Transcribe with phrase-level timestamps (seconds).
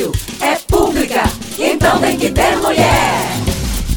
[0.00, 1.22] rádio é pública,
[1.58, 2.86] então tem que ter mulher.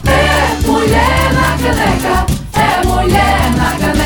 [0.06, 2.26] É mulher na caneca,
[2.60, 4.04] é mulher na caneca.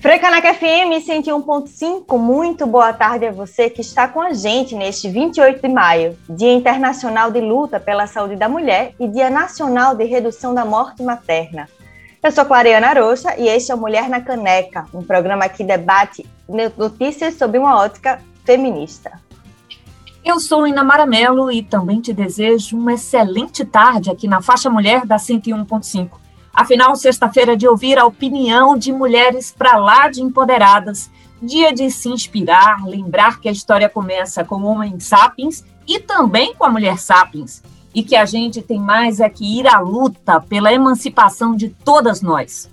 [0.00, 5.60] Frecaneca FM 101.5, muito boa tarde a você que está com a gente neste 28
[5.60, 10.54] de maio, Dia Internacional de Luta pela Saúde da Mulher e Dia Nacional de Redução
[10.54, 11.68] da Morte Materna.
[12.22, 16.24] Eu sou Clariana Arocha e este é o Mulher na Caneca, um programa que debate
[16.78, 19.20] notícias sob uma ótica feminista.
[20.24, 25.04] Eu sou Ina Maramelo e também te desejo uma excelente tarde aqui na Faixa Mulher
[25.04, 26.10] da 101.5.
[26.54, 31.10] Afinal, sexta-feira de ouvir a opinião de mulheres para lá de empoderadas,
[31.42, 36.54] dia de se inspirar, lembrar que a história começa com o homem sapiens e também
[36.54, 40.40] com a mulher sapiens e que a gente tem mais é que ir à luta
[40.40, 42.70] pela emancipação de todas nós.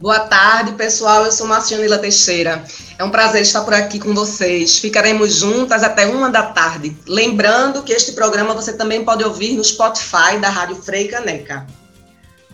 [0.00, 1.24] Boa tarde, pessoal.
[1.24, 2.62] Eu sou Marcianila Teixeira.
[2.96, 4.78] É um prazer estar por aqui com vocês.
[4.78, 6.96] Ficaremos juntas até uma da tarde.
[7.04, 11.66] Lembrando que este programa você também pode ouvir no Spotify da Rádio Frei Caneca.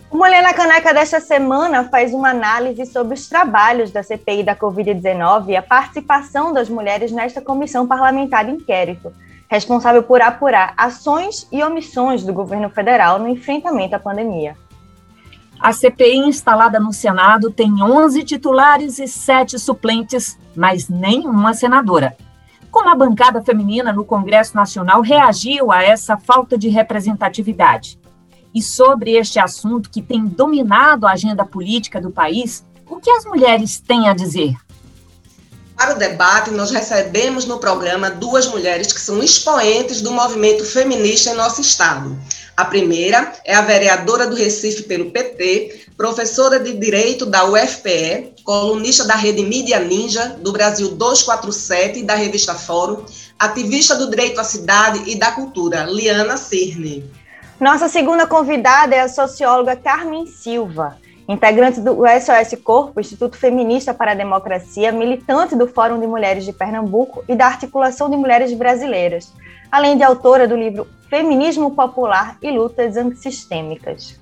[0.09, 4.55] O Mulher na Caneca desta semana faz uma análise sobre os trabalhos da CPI da
[4.55, 9.13] Covid-19 e a participação das mulheres nesta comissão parlamentar de inquérito
[9.47, 14.55] responsável por apurar ações e omissões do governo federal no enfrentamento à pandemia.
[15.59, 22.15] A CPI instalada no Senado tem 11 titulares e 7 suplentes, mas nenhuma senadora.
[22.69, 27.97] Como a bancada feminina no Congresso Nacional reagiu a essa falta de representatividade?
[28.53, 33.25] E sobre este assunto que tem dominado a agenda política do país, o que as
[33.25, 34.55] mulheres têm a dizer?
[35.77, 41.31] Para o debate, nós recebemos no programa duas mulheres que são expoentes do movimento feminista
[41.31, 42.17] em nosso estado.
[42.55, 49.03] A primeira é a vereadora do Recife pelo PT, professora de Direito da UFPE, colunista
[49.03, 53.03] da rede Mídia Ninja, do Brasil 247 e da revista Fórum,
[53.37, 57.03] ativista do direito à cidade e da cultura, Liana Cirne.
[57.59, 60.97] Nossa segunda convidada é a socióloga Carmen Silva
[61.27, 66.53] integrante do SOS Corpo, Instituto Feminista para a Democracia, militante do Fórum de Mulheres de
[66.53, 69.33] Pernambuco e da Articulação de Mulheres Brasileiras,
[69.71, 74.19] além de autora do livro Feminismo Popular e Lutas Antissistêmicas.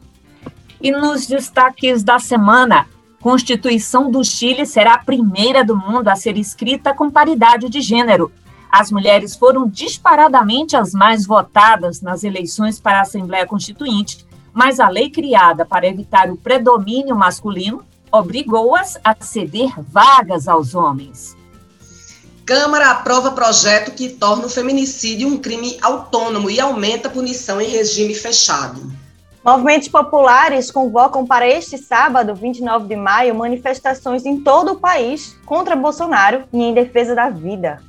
[0.82, 2.88] E nos destaques da semana,
[3.22, 8.30] Constituição do Chile será a primeira do mundo a ser escrita com paridade de gênero.
[8.70, 14.88] As mulheres foram disparadamente as mais votadas nas eleições para a Assembleia Constituinte, mas a
[14.88, 21.36] lei criada para evitar o predomínio masculino obrigou-as a ceder vagas aos homens.
[22.46, 27.70] Câmara aprova projeto que torna o feminicídio um crime autônomo e aumenta a punição em
[27.70, 28.92] regime fechado.
[29.44, 35.76] Movimentos populares convocam para este sábado, 29 de maio, manifestações em todo o país contra
[35.76, 37.82] Bolsonaro e em defesa da vida.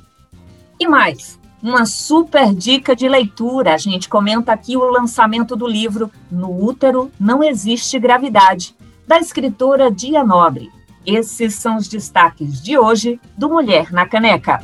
[0.79, 3.73] E mais, uma super dica de leitura.
[3.73, 8.75] A gente comenta aqui o lançamento do livro No Útero Não Existe Gravidade,
[9.07, 10.71] da escritora Dia Nobre.
[11.03, 14.63] Esses são os destaques de hoje do Mulher na Caneca.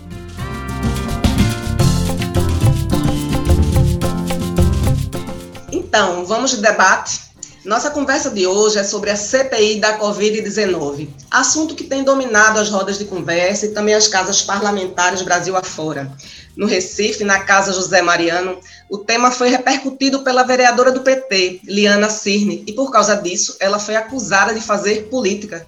[5.71, 7.30] Então, vamos de debate.
[7.63, 12.69] Nossa conversa de hoje é sobre a CPI da Covid-19, assunto que tem dominado as
[12.69, 16.11] rodas de conversa e também as casas parlamentares Brasil afora
[16.55, 22.09] no Recife, na Casa José Mariano, o tema foi repercutido pela vereadora do PT, Liana
[22.09, 25.65] Cirne, e por causa disso, ela foi acusada de fazer política.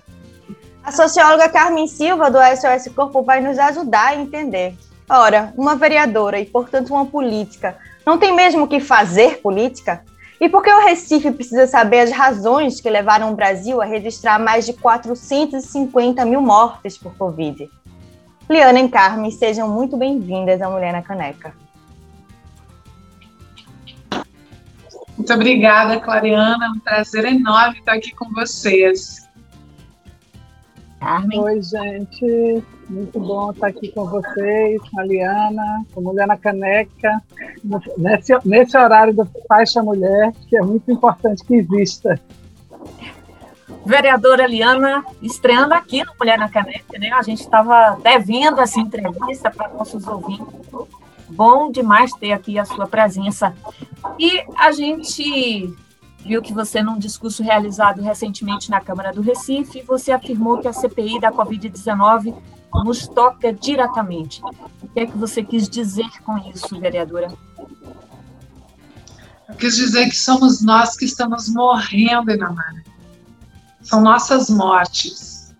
[0.83, 4.75] A socióloga Carmen Silva, do SOS Corpo, vai nos ajudar a entender.
[5.09, 10.03] Ora, uma vereadora e, portanto, uma política, não tem mesmo que fazer política?
[10.43, 14.37] E por que o Recife precisa saber as razões que levaram o Brasil a registrar
[14.37, 17.71] mais de 450 mil mortes por Covid?
[18.49, 21.55] Liana e Carmen, sejam muito bem-vindas à Mulher na Caneca.
[25.17, 26.65] Muito obrigada, Clariana.
[26.65, 29.22] É um prazer enorme estar aqui com vocês.
[31.03, 31.37] Carmen.
[31.37, 32.63] Oi, gente.
[32.89, 37.21] Muito bom estar aqui com vocês, com a Liana, com a Mulher na Caneca,
[37.97, 42.19] nesse, nesse horário da Faixa Mulher, que é muito importante que exista.
[43.85, 47.11] Vereadora Liana, estreando aqui no Mulher na Caneca, né?
[47.11, 50.47] A gente estava devendo essa entrevista para nossos ouvintes.
[51.29, 53.53] Bom demais ter aqui a sua presença.
[54.17, 55.75] E a gente
[56.25, 60.73] viu que você, num discurso realizado recentemente na Câmara do Recife, você afirmou que a
[60.73, 62.35] CPI da Covid-19
[62.85, 64.41] nos toca diretamente.
[64.81, 67.31] O que é que você quis dizer com isso, vereadora?
[69.49, 72.93] Eu quis dizer que somos nós que estamos morrendo, Inamara
[73.83, 75.53] são nossas mortes.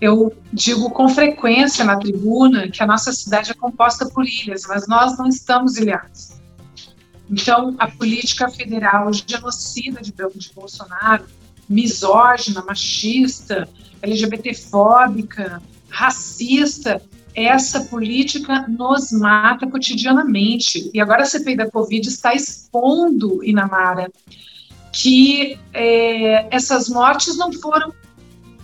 [0.00, 4.86] Eu digo com frequência na tribuna que a nossa cidade é composta por ilhas, mas
[4.86, 6.35] nós não estamos ilhados.
[7.30, 11.24] Então, a política federal genocida de, de Bolsonaro,
[11.68, 13.68] misógina, machista,
[14.00, 17.02] LGBTfóbica, racista,
[17.34, 20.90] essa política nos mata cotidianamente.
[20.94, 24.10] E agora a CPI da Covid está expondo, Inamara,
[24.92, 27.92] que é, essas mortes não foram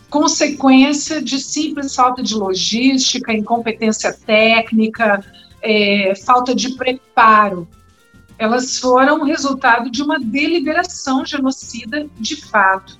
[0.09, 5.25] consequência de simples falta de logística, incompetência técnica,
[5.61, 7.69] é, falta de preparo.
[8.42, 12.98] Elas foram resultado de uma deliberação genocida de fato.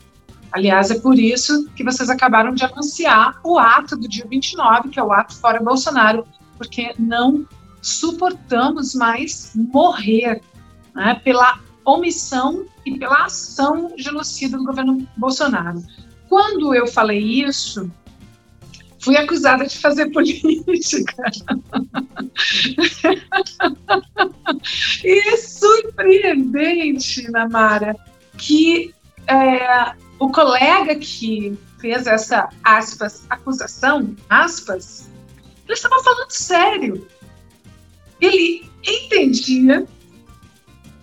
[0.53, 5.01] Aliás, é por isso que vocês acabaram de anunciar o ato do dia 29, que
[5.01, 6.25] é o ato fora Bolsonaro,
[6.57, 7.45] porque não
[7.81, 10.41] suportamos mais morrer
[10.95, 15.83] né, pela omissão e pela ação genocida do governo Bolsonaro.
[16.29, 17.91] Quando eu falei isso,
[19.03, 21.25] fui acusada de fazer política.
[25.05, 27.97] e é surpreendente, Namara,
[28.39, 28.95] que
[29.27, 35.11] é, o colega que fez essa aspas acusação, aspas,
[35.65, 37.07] ele estava falando sério.
[38.21, 39.85] Ele entendia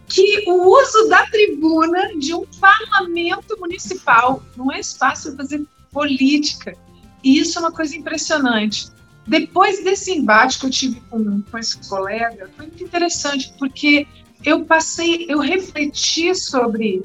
[0.08, 6.78] que o uso da tribuna de um parlamento municipal não é espaço para fazer política.
[7.24, 8.88] E isso é uma coisa impressionante.
[9.28, 14.08] Depois desse embate que eu tive com, com esse colega, foi muito interessante, porque
[14.44, 17.04] eu passei, eu refleti sobre,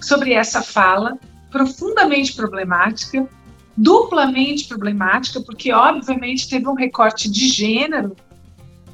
[0.00, 1.18] sobre essa fala,
[1.50, 3.28] profundamente problemática,
[3.76, 8.16] duplamente problemática, porque obviamente teve um recorte de gênero.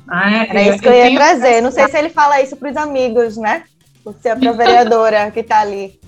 [0.07, 0.47] Né?
[0.49, 1.61] Era isso que eu, eu ia trazer.
[1.61, 3.65] Não sei se ele fala isso para os amigos, né?
[4.05, 5.99] Você é a vereadora que está ali.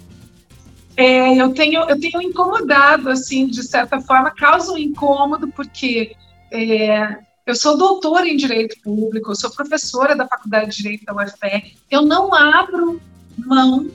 [0.96, 6.16] É, eu tenho eu tenho incomodado assim de certa forma causa um incômodo porque
[6.50, 11.14] é, eu sou doutora em direito público eu sou professora da faculdade de direito da
[11.14, 12.98] UFPE eu não abro
[13.36, 13.90] mão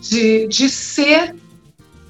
[0.00, 1.34] de, de ser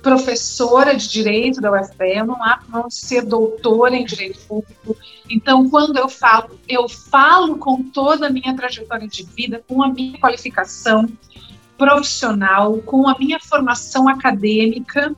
[0.05, 4.95] professora de direito da UFPE, eu não abro mão de ser doutora em direito público.
[5.31, 9.89] Então, quando eu falo, eu falo com toda a minha trajetória de vida, com a
[9.89, 11.09] minha qualificação
[11.77, 15.15] profissional, com a minha formação acadêmica,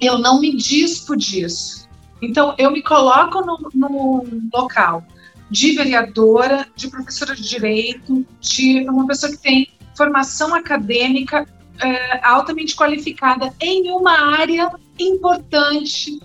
[0.00, 1.88] eu não me dispo disso.
[2.20, 5.04] Então, eu me coloco no, no local
[5.50, 11.46] de vereadora, de professora de direito, de uma pessoa que tem formação acadêmica
[11.80, 16.20] é, altamente qualificada em uma área importante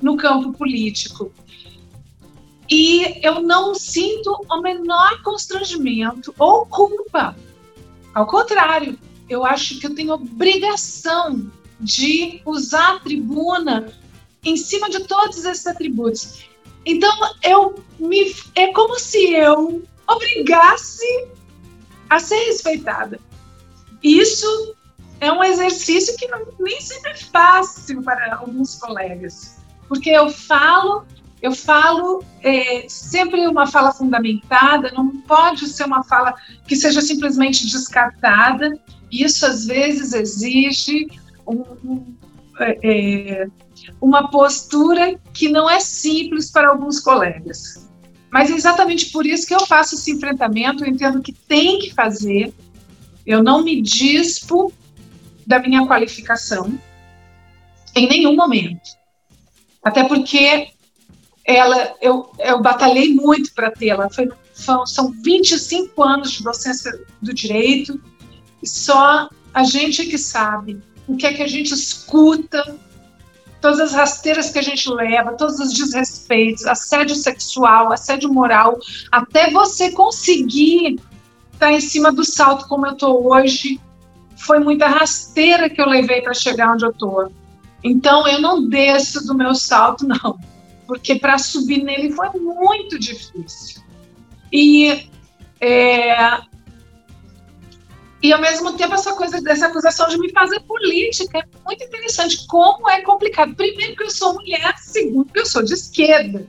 [0.00, 1.32] no campo político.
[2.70, 7.36] E eu não sinto o menor constrangimento ou culpa.
[8.14, 8.98] Ao contrário,
[9.28, 13.92] eu acho que eu tenho obrigação de usar a tribuna
[14.44, 16.44] em cima de todos esses atributos.
[16.84, 17.12] Então,
[17.42, 21.28] eu me, é como se eu obrigasse
[22.08, 23.20] a ser respeitada.
[24.02, 24.74] Isso
[25.20, 31.04] é um exercício que não, nem sempre é fácil para alguns colegas, porque eu falo,
[31.42, 36.34] eu falo é, sempre uma fala fundamentada, não pode ser uma fala
[36.66, 38.78] que seja simplesmente descartada.
[39.10, 41.06] Isso às vezes exige
[41.46, 42.14] um, um,
[42.60, 43.46] é, é
[44.00, 47.88] uma postura que não é simples para alguns colegas.
[48.30, 51.92] Mas é exatamente por isso que eu faço esse enfrentamento, eu entendo que tem que
[51.92, 52.52] fazer.
[53.26, 54.72] Eu não me dispo
[55.46, 56.78] da minha qualificação
[57.96, 59.00] em nenhum momento.
[59.82, 60.68] Até porque
[61.56, 64.08] ela, eu, eu batalhei muito para tê-la.
[64.86, 68.00] São 25 anos de docência do direito
[68.62, 72.78] e só a gente que sabe o que é que a gente escuta,
[73.60, 78.78] todas as rasteiras que a gente leva, todos os desrespeitos, assédio sexual, assédio moral,
[79.10, 81.00] até você conseguir
[81.52, 83.80] estar tá em cima do salto como eu estou hoje,
[84.36, 87.30] foi muita rasteira que eu levei para chegar onde eu estou.
[87.82, 90.38] Então eu não desço do meu salto, não,
[90.90, 93.80] porque para subir nele foi muito difícil.
[94.52, 95.08] E
[95.60, 96.16] é,
[98.20, 102.44] e ao mesmo tempo essa coisa dessa acusação de me fazer política é muito interessante.
[102.48, 103.54] Como é complicado.
[103.54, 106.44] Primeiro que eu sou mulher, segundo que eu sou de esquerda.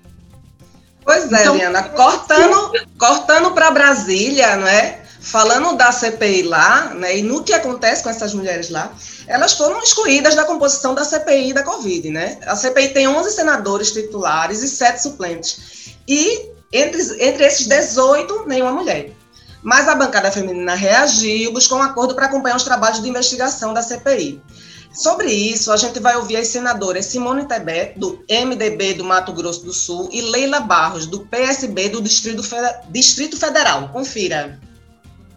[1.05, 5.01] Pois é, então, Liana, cortando, cortando para Brasília, não é?
[5.21, 8.91] falando da CPI lá, né, e no que acontece com essas mulheres lá,
[9.31, 12.38] elas foram excluídas da composição da CPI da Covid, né?
[12.45, 15.95] A CPI tem 11 senadores titulares e 7 suplentes.
[16.05, 19.11] E entre, entre esses 18, nenhuma mulher.
[19.63, 23.81] Mas a bancada feminina reagiu, buscou um acordo para acompanhar os trabalhos de investigação da
[23.81, 24.41] CPI.
[24.93, 29.63] Sobre isso, a gente vai ouvir as senadoras Simone Tebet, do MDB do Mato Grosso
[29.63, 32.43] do Sul, e Leila Barros, do PSB do Distrito
[33.38, 33.88] Federal.
[33.93, 34.59] Confira.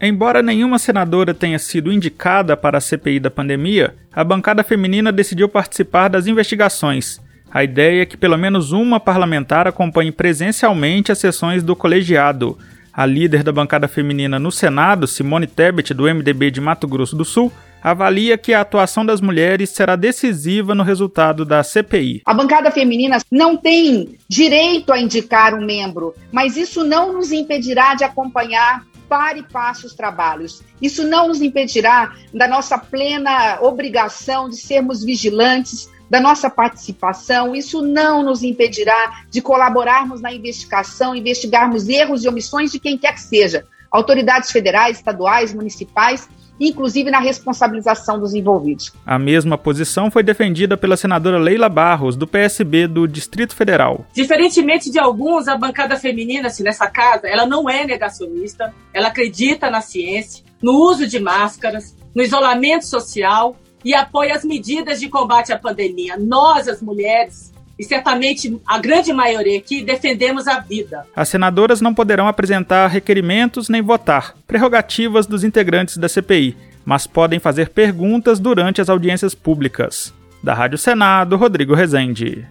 [0.01, 5.49] Embora nenhuma senadora tenha sido indicada para a CPI da pandemia, a bancada feminina decidiu
[5.49, 7.21] participar das investigações.
[7.51, 12.59] A ideia é que pelo menos uma parlamentar acompanhe presencialmente as sessões do colegiado.
[12.93, 17.25] A líder da bancada feminina no Senado, Simone Tebet, do MDB de Mato Grosso do
[17.25, 22.23] Sul, avalia que a atuação das mulheres será decisiva no resultado da CPI.
[22.25, 27.95] A bancada feminina não tem direito a indicar um membro, mas isso não nos impedirá
[27.95, 30.63] de acompanhar para e passo os trabalhos.
[30.81, 37.55] Isso não nos impedirá da nossa plena obrigação de sermos vigilantes, da nossa participação.
[37.55, 43.15] Isso não nos impedirá de colaborarmos na investigação, investigarmos erros e omissões de quem quer
[43.15, 48.93] que seja, autoridades federais, estaduais, municipais inclusive na responsabilização dos envolvidos.
[49.05, 54.07] A mesma posição foi defendida pela senadora Leila Barros, do PSB do Distrito Federal.
[54.13, 59.71] Diferentemente de alguns, a bancada feminina assim, nessa casa, ela não é negacionista, ela acredita
[59.71, 65.53] na ciência, no uso de máscaras, no isolamento social e apoia as medidas de combate
[65.53, 66.17] à pandemia.
[66.17, 71.07] Nós, as mulheres, e certamente a grande maioria aqui defendemos a vida.
[71.15, 77.39] As senadoras não poderão apresentar requerimentos nem votar, prerrogativas dos integrantes da CPI, mas podem
[77.39, 80.13] fazer perguntas durante as audiências públicas.
[80.43, 82.47] Da Rádio Senado, Rodrigo Rezende.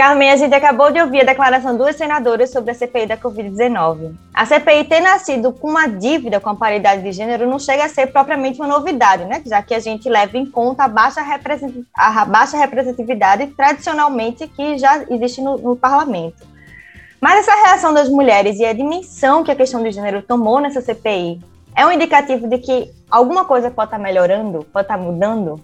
[0.00, 3.18] Carmen, a gente acabou de ouvir a declaração de duas senadoras sobre a CPI da
[3.18, 4.14] Covid-19.
[4.32, 7.88] A CPI ter nascido com uma dívida com a paridade de gênero não chega a
[7.90, 9.42] ser propriamente uma novidade, né?
[9.44, 11.20] Já que a gente leva em conta a baixa,
[11.94, 16.48] a baixa representatividade tradicionalmente que já existe no, no parlamento.
[17.20, 20.80] Mas essa reação das mulheres e a dimensão que a questão de gênero tomou nessa
[20.80, 21.42] CPI
[21.76, 25.62] é um indicativo de que alguma coisa pode estar melhorando, pode estar mudando?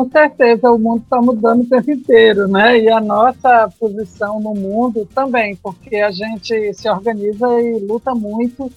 [0.00, 2.78] Com certeza, o mundo está mudando o tempo inteiro, né?
[2.78, 8.72] E a nossa posição no mundo também, porque a gente se organiza e luta muito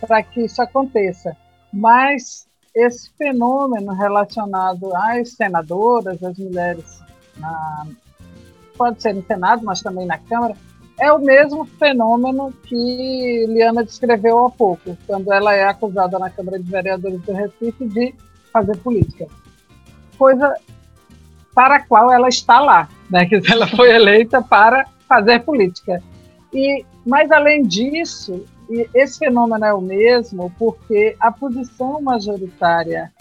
[0.00, 1.36] para que isso aconteça.
[1.72, 7.00] Mas esse fenômeno relacionado às senadoras, às mulheres,
[7.38, 7.84] na,
[8.76, 10.54] pode ser no Senado, mas também na Câmara,
[11.00, 16.56] é o mesmo fenômeno que Liana descreveu há pouco, quando ela é acusada na Câmara
[16.56, 18.14] de Vereadores do Recife de
[18.52, 19.26] fazer política
[20.18, 20.54] coisa
[21.54, 23.26] para a qual ela está lá, né?
[23.26, 26.02] que ela foi eleita para fazer política.
[26.52, 28.44] E, mas além disso,
[28.94, 33.12] esse fenômeno é o mesmo porque a posição majoritária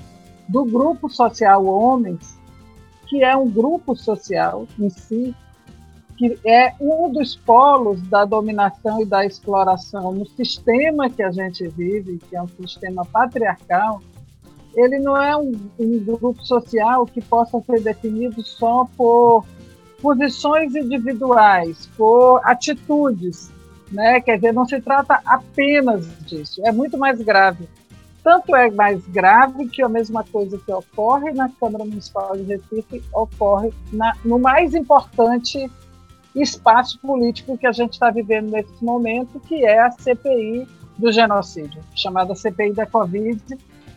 [0.48, 2.38] do grupo social homens,
[3.08, 5.36] que é um grupo social em si,
[6.18, 11.68] que é um dos polos da dominação e da exploração no sistema que a gente
[11.68, 14.01] vive, que é um sistema patriarcal,
[14.78, 19.44] ele não é um, um, grupo social que possa ser definido só por
[20.00, 23.52] posições individuais, por atitudes,
[23.92, 24.22] né?
[24.22, 27.68] Quer dizer, não se trata apenas disso, é muito mais grave.
[28.24, 33.02] Tanto é mais grave que a mesma coisa que ocorre na Câmara Municipal de Recife
[33.14, 35.72] ocorre na, no mais importante
[36.36, 40.68] espaço político que a gente está vivendo nesse momento, que é a CPI
[41.00, 43.42] do genocídio, chamada CPI da Covid,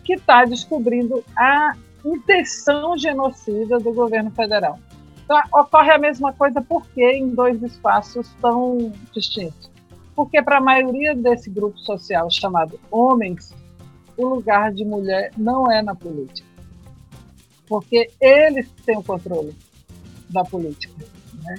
[0.04, 4.78] que está descobrindo a intenção genocida do governo federal.
[5.24, 9.70] Então, ocorre a mesma coisa porque em dois espaços tão distintos.
[10.14, 13.54] Porque para a maioria desse grupo social chamado homens,
[14.16, 16.48] o lugar de mulher não é na política.
[17.68, 19.54] Porque eles têm o controle
[20.28, 21.04] da política.
[21.44, 21.54] Né?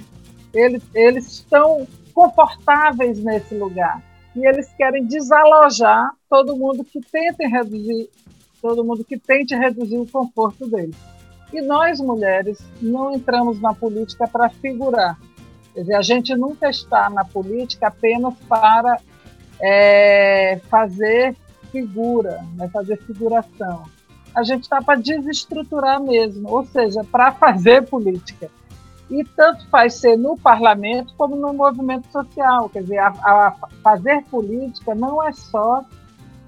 [0.52, 4.02] Eles, eles estão confortáveis nesse lugar
[4.36, 8.10] e eles querem desalojar todo mundo que tenta reduzir
[8.62, 10.96] todo mundo que tente reduzir o conforto deles.
[11.52, 15.18] E nós, mulheres, não entramos na política para figurar.
[15.74, 18.98] Quer dizer, a gente nunca está na política apenas para
[19.60, 21.36] é, fazer
[21.70, 23.84] figura, né, fazer figuração.
[24.34, 28.50] A gente está para desestruturar mesmo, ou seja, para fazer política.
[29.10, 32.70] E tanto faz ser no parlamento como no movimento social.
[32.70, 35.84] Quer dizer, a, a fazer política não é só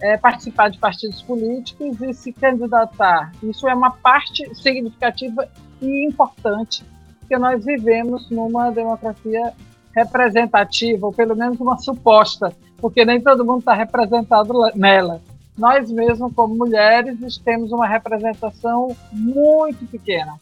[0.04, 3.32] é, participar de partidos políticos e se candidatar.
[3.42, 5.48] Isso é uma parte significativa
[5.80, 6.84] e importante,
[7.18, 9.54] porque nós vivemos numa democracia
[9.96, 15.22] representativa, ou pelo menos uma suposta, porque nem todo mundo está representado nela.
[15.56, 20.38] Nós mesmos, como mulheres, temos uma representação muito pequena.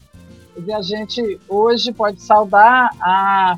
[0.57, 3.57] E a gente hoje pode saudar a,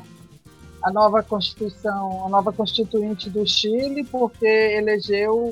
[0.83, 5.51] a nova Constituição, a nova Constituinte do Chile, porque elegeu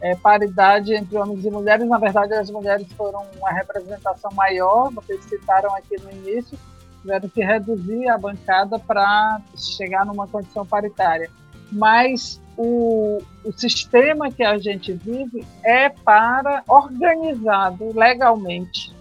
[0.00, 1.88] é, paridade entre homens e mulheres.
[1.88, 6.58] Na verdade, as mulheres foram uma representação maior, vocês citaram aqui no início,
[7.00, 11.30] tiveram que reduzir a bancada para chegar numa condição paritária.
[11.72, 18.94] Mas o, o sistema que a gente vive é para organizado legalmente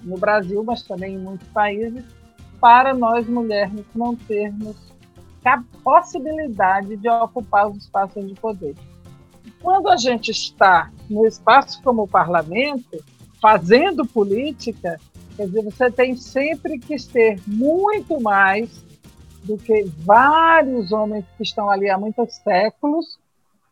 [0.00, 2.02] no Brasil, mas também em muitos países,
[2.60, 4.76] para nós mulheres não termos
[5.44, 8.74] a possibilidade de ocupar os espaços de poder.
[9.62, 13.02] Quando a gente está no espaço como o parlamento,
[13.40, 14.98] fazendo política,
[15.36, 18.82] quer dizer, você tem sempre que ser muito mais
[19.44, 23.18] do que vários homens que estão ali há muitos séculos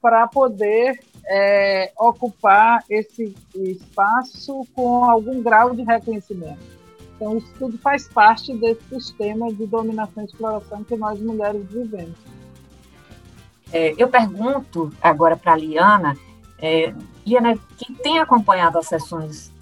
[0.00, 6.78] para poder é, ocupar esse espaço com algum grau de reconhecimento.
[7.16, 12.16] Então, isso tudo faz parte desse sistema de dominação e exploração que nós mulheres vivemos.
[13.72, 16.16] É, eu pergunto agora para a Liana,
[16.58, 16.92] é,
[17.26, 19.52] Liana, quem tem acompanhado as sessões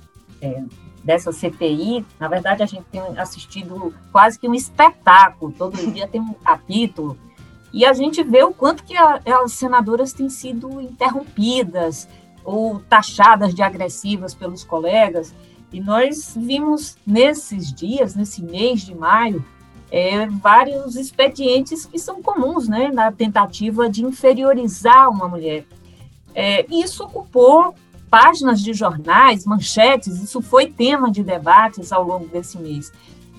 [0.40, 0.62] é,
[1.02, 6.20] dessa CPI, na verdade a gente tem assistido quase que um espetáculo, todo dia tem
[6.20, 7.18] um capítulo,
[7.72, 12.08] e a gente vê o quanto que as senadoras têm sido interrompidas
[12.44, 15.34] ou taxadas de agressivas pelos colegas,
[15.72, 19.44] e nós vimos nesses dias, nesse mês de maio,
[19.90, 25.64] é, vários expedientes que são comuns né, na tentativa de inferiorizar uma mulher.
[26.34, 27.74] É, isso ocupou
[28.10, 32.92] páginas de jornais, manchetes, isso foi tema de debates ao longo desse mês.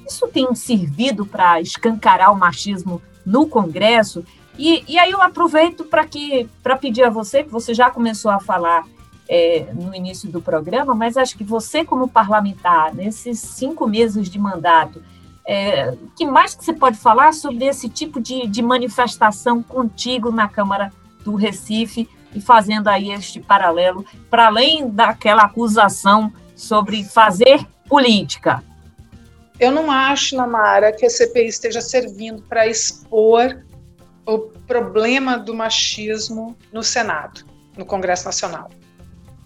[0.08, 4.24] Isso tem servido para escancarar o machismo no Congresso?
[4.58, 8.86] E, e aí eu aproveito para pedir a você, que você já começou a falar
[9.30, 14.39] é, no início do programa, mas acho que você, como parlamentar, nesses cinco meses de
[14.39, 15.04] mandato,
[15.48, 20.50] é, que mais que você pode falar sobre esse tipo de, de manifestação contigo na
[20.50, 20.92] Câmara
[21.24, 28.62] do Recife e fazendo aí este paralelo, para além daquela acusação sobre fazer política?
[29.58, 33.64] Eu não acho, Namara, que a CPI esteja servindo para expor
[34.25, 37.46] o problema do machismo no Senado,
[37.77, 38.70] no Congresso Nacional.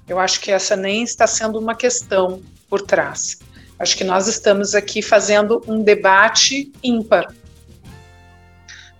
[0.07, 3.37] Eu acho que essa nem está sendo uma questão por trás.
[3.81, 7.33] Acho que nós estamos aqui fazendo um debate ímpar.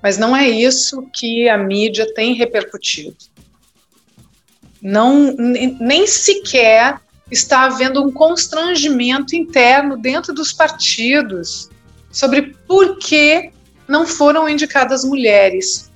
[0.02, 3.16] Mas não é isso que a mídia tem repercutido.
[4.82, 11.70] Não, nem sequer está havendo um constrangimento interno dentro dos partidos
[12.12, 13.52] sobre por que
[13.88, 15.92] não foram indicadas mulheres.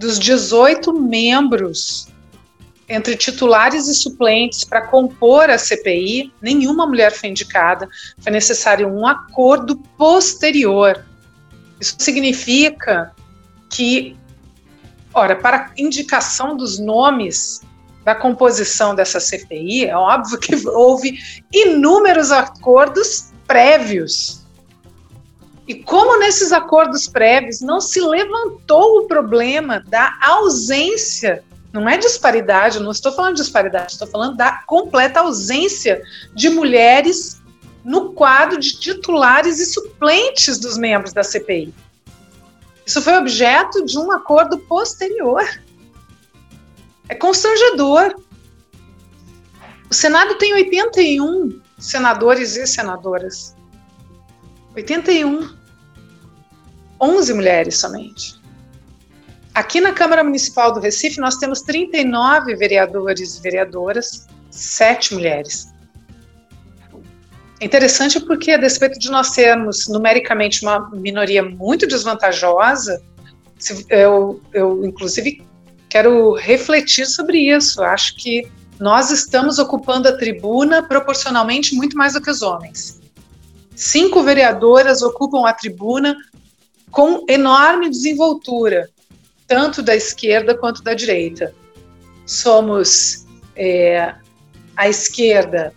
[0.00, 2.08] Dos 18 membros
[2.88, 7.88] entre titulares e suplentes para compor a CPI, nenhuma mulher foi indicada,
[8.20, 11.04] foi necessário um acordo posterior.
[11.80, 13.12] Isso significa
[13.70, 14.16] que,
[15.12, 17.62] ora, para indicação dos nomes
[18.04, 21.18] da composição dessa CPI, é óbvio que houve
[21.52, 24.44] inúmeros acordos prévios.
[25.66, 31.42] E como nesses acordos prévios não se levantou o problema da ausência
[31.74, 36.00] não é disparidade, não estou falando de disparidade, estou falando da completa ausência
[36.32, 37.42] de mulheres
[37.84, 41.74] no quadro de titulares e suplentes dos membros da CPI.
[42.86, 45.42] Isso foi objeto de um acordo posterior.
[47.08, 48.14] É constrangedor.
[49.90, 53.56] O Senado tem 81 senadores e senadoras.
[54.76, 55.52] 81.
[57.00, 58.43] 11 mulheres somente.
[59.54, 65.72] Aqui na Câmara Municipal do Recife, nós temos 39 vereadores e vereadoras, sete mulheres.
[67.60, 73.00] É interessante porque, a despeito de nós sermos numericamente uma minoria muito desvantajosa,
[73.88, 75.46] eu, eu inclusive
[75.88, 77.80] quero refletir sobre isso.
[77.80, 83.00] Acho que nós estamos ocupando a tribuna proporcionalmente muito mais do que os homens.
[83.76, 86.16] Cinco vereadoras ocupam a tribuna
[86.90, 88.90] com enorme desenvoltura
[89.46, 91.54] tanto da esquerda quanto da direita.
[92.26, 93.26] Somos
[93.56, 94.14] é,
[94.76, 95.72] a esquerda,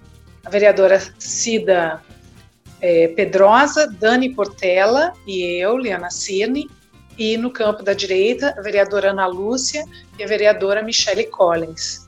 [0.46, 2.02] a vereadora Cida
[2.80, 6.70] é, Pedrosa, Dani Portela e eu, Liana Cirne,
[7.18, 9.84] e no campo da direita, a vereadora Ana Lúcia
[10.18, 12.08] e a vereadora Michele Collins.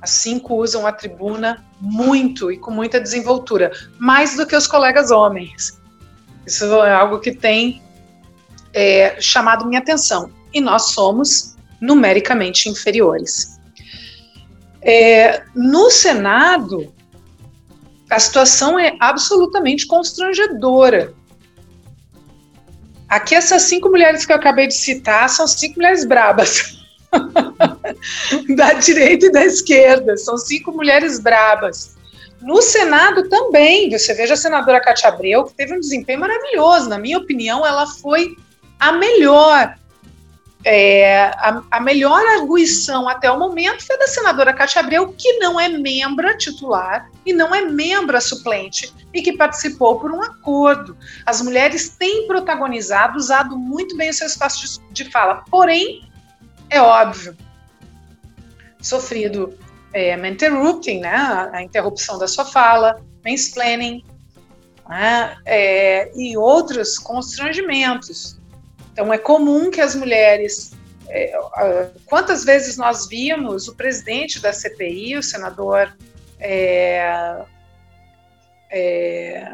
[0.00, 5.12] As cinco usam a tribuna muito e com muita desenvoltura, mais do que os colegas
[5.12, 5.80] homens.
[6.44, 7.80] Isso é algo que tem
[8.72, 13.58] é, chamado minha atenção e nós somos numericamente inferiores.
[14.80, 16.92] É, no Senado,
[18.10, 21.14] a situação é absolutamente constrangedora.
[23.08, 26.78] Aqui, essas cinco mulheres que eu acabei de citar são cinco mulheres brabas.
[28.56, 30.16] da direita e da esquerda.
[30.16, 31.94] São cinco mulheres brabas.
[32.40, 36.88] No Senado também, você veja a senadora Cátia Abreu, que teve um desempenho maravilhoso.
[36.88, 38.34] Na minha opinião, ela foi
[38.80, 39.76] a melhor.
[40.64, 45.58] É, a, a, melhor arguição até o momento foi da senadora Cátia Abreu, que não
[45.58, 50.96] é membra titular e não é membra suplente, e que participou por um acordo.
[51.26, 55.42] As mulheres têm protagonizado, usado muito bem o seu espaço de, de fala.
[55.50, 56.08] Porém,
[56.70, 57.36] é óbvio,
[58.80, 59.58] sofrido
[59.92, 64.04] é, interrupting, né, a, a, interrupção da sua fala, mansplaining,
[64.88, 68.40] né, é, e outros constrangimentos.
[68.92, 70.72] Então, é comum que as mulheres.
[71.08, 75.94] É, quantas vezes nós vimos o presidente da CPI, o senador
[76.38, 77.44] é,
[78.70, 79.48] é,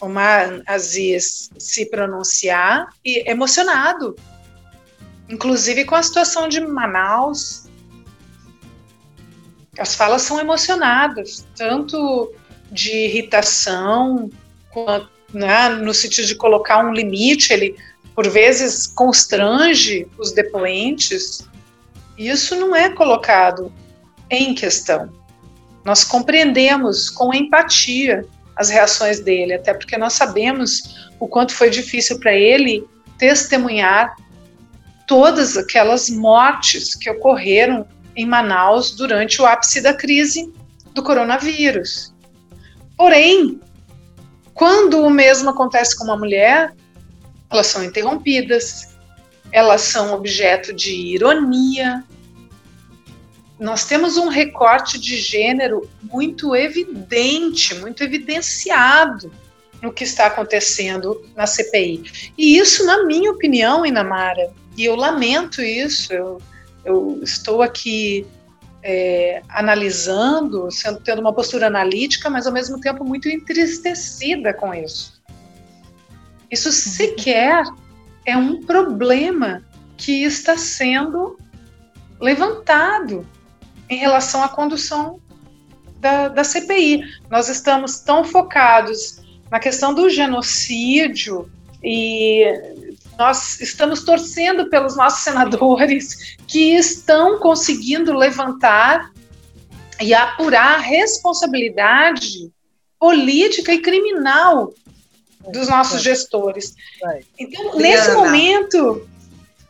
[0.00, 4.16] Omar Aziz, se pronunciar e emocionado,
[5.28, 7.68] inclusive com a situação de Manaus,
[9.78, 12.32] as falas são emocionadas, tanto
[12.70, 14.30] de irritação,
[14.70, 17.76] quanto, né, no sentido de colocar um limite, ele
[18.14, 21.48] por vezes constrange os depoentes.
[22.16, 23.72] Isso não é colocado
[24.30, 25.10] em questão.
[25.84, 28.24] Nós compreendemos com empatia
[28.56, 32.86] as reações dele, até porque nós sabemos o quanto foi difícil para ele
[33.18, 34.14] testemunhar
[35.06, 40.52] todas aquelas mortes que ocorreram em Manaus durante o ápice da crise
[40.94, 42.12] do coronavírus.
[42.96, 43.60] Porém,
[44.54, 46.72] quando o mesmo acontece com uma mulher,
[47.52, 48.96] elas são interrompidas,
[49.50, 52.02] elas são objeto de ironia.
[53.58, 59.32] Nós temos um recorte de gênero muito evidente, muito evidenciado
[59.80, 62.32] no que está acontecendo na CPI.
[62.38, 66.40] E isso, na minha opinião, Inamara, e eu lamento isso, eu
[66.84, 68.26] eu estou aqui
[68.82, 75.11] é, analisando, sendo, tendo uma postura analítica, mas ao mesmo tempo muito entristecida com isso.
[76.52, 77.64] Isso sequer
[78.26, 79.64] é um problema
[79.96, 81.38] que está sendo
[82.20, 83.26] levantado
[83.88, 85.18] em relação à condução
[85.98, 87.04] da, da CPI.
[87.30, 91.50] Nós estamos tão focados na questão do genocídio
[91.82, 92.44] e
[93.18, 99.10] nós estamos torcendo pelos nossos senadores que estão conseguindo levantar
[100.02, 102.52] e apurar a responsabilidade
[102.98, 104.74] política e criminal
[105.50, 106.74] dos nossos gestores.
[107.38, 109.08] Então, nesse momento,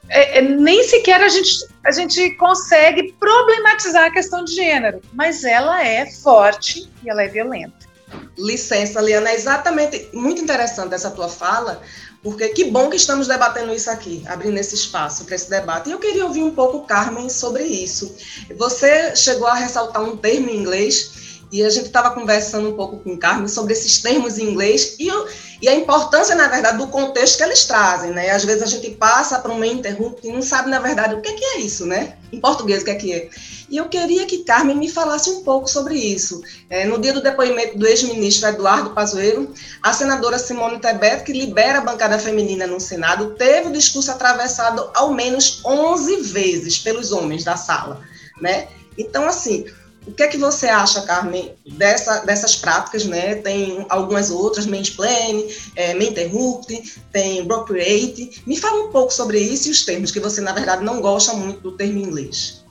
[0.08, 5.44] é, é, nem sequer a gente, a gente consegue problematizar a questão de gênero, mas
[5.44, 7.90] ela é forte e ela é violenta.
[8.36, 11.80] Licença, Liana, é exatamente muito interessante essa tua fala,
[12.22, 15.88] porque que bom que estamos debatendo isso aqui, abrindo esse espaço para esse debate.
[15.88, 18.14] E eu queria ouvir um pouco, Carmen, sobre isso.
[18.56, 22.98] Você chegou a ressaltar um termo em inglês, e a gente estava conversando um pouco
[22.98, 25.26] com Carmen sobre esses termos em inglês, e, eu,
[25.62, 28.30] e, a importância, na verdade, do contexto que eles trazem, né?
[28.30, 31.20] Às vezes a gente passa para um meio interrupto e não sabe, na verdade, o
[31.20, 32.16] que é, que é isso, né?
[32.32, 33.30] Em português, o que é que é.
[33.70, 36.42] E eu queria que Carmen me falasse um pouco sobre isso.
[36.68, 41.78] É, no dia do depoimento do ex-ministro Eduardo Pazuello, a senadora Simone Tebet, que libera
[41.78, 47.44] a bancada feminina no Senado, teve o discurso atravessado ao menos 11 vezes pelos homens
[47.44, 48.02] da sala,
[48.40, 48.66] né?
[48.98, 49.64] Então, assim,
[50.06, 53.36] o que é que você acha, Carmen, dessa, dessas práticas, né?
[53.36, 58.42] Tem algumas outras, mansplaining, é, interrupt, tem procreate.
[58.46, 61.34] Me fala um pouco sobre isso e os termos que você, na verdade, não gosta
[61.34, 62.64] muito do termo inglês.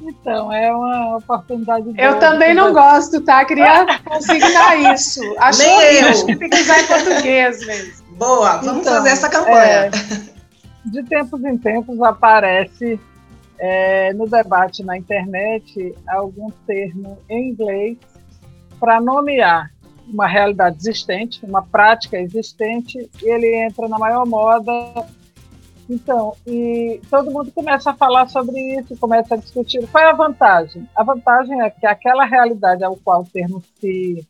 [0.00, 1.92] Então, é uma oportunidade.
[1.96, 3.44] Eu também não gosto, tá?
[3.44, 5.20] Queria consignar isso.
[5.38, 6.26] Acho Nem eu.
[6.26, 8.02] que tem que usar em português mesmo.
[8.16, 9.56] Boa, vamos então, fazer essa campanha.
[9.58, 9.90] É,
[10.86, 12.98] de tempos em tempos aparece
[13.62, 17.96] é, no debate na internet algum termo em inglês
[18.80, 19.72] para nomear
[20.12, 25.06] uma realidade existente, uma prática existente, e ele entra na maior moda
[25.88, 29.86] então, e todo mundo começa a falar sobre isso, começa a discutir.
[29.88, 30.88] Qual é a vantagem?
[30.96, 34.26] A vantagem é que aquela realidade ao qual o termo se,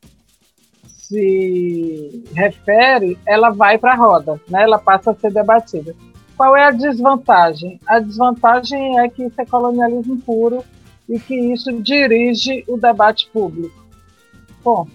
[0.87, 4.63] se refere, ela vai para a roda, né?
[4.63, 5.95] ela passa a ser debatida.
[6.37, 7.81] Qual é a desvantagem?
[7.87, 10.65] A desvantagem é que isso é colonialismo puro
[11.09, 13.83] e que isso dirige o debate público.
[14.65, 14.87] Bom,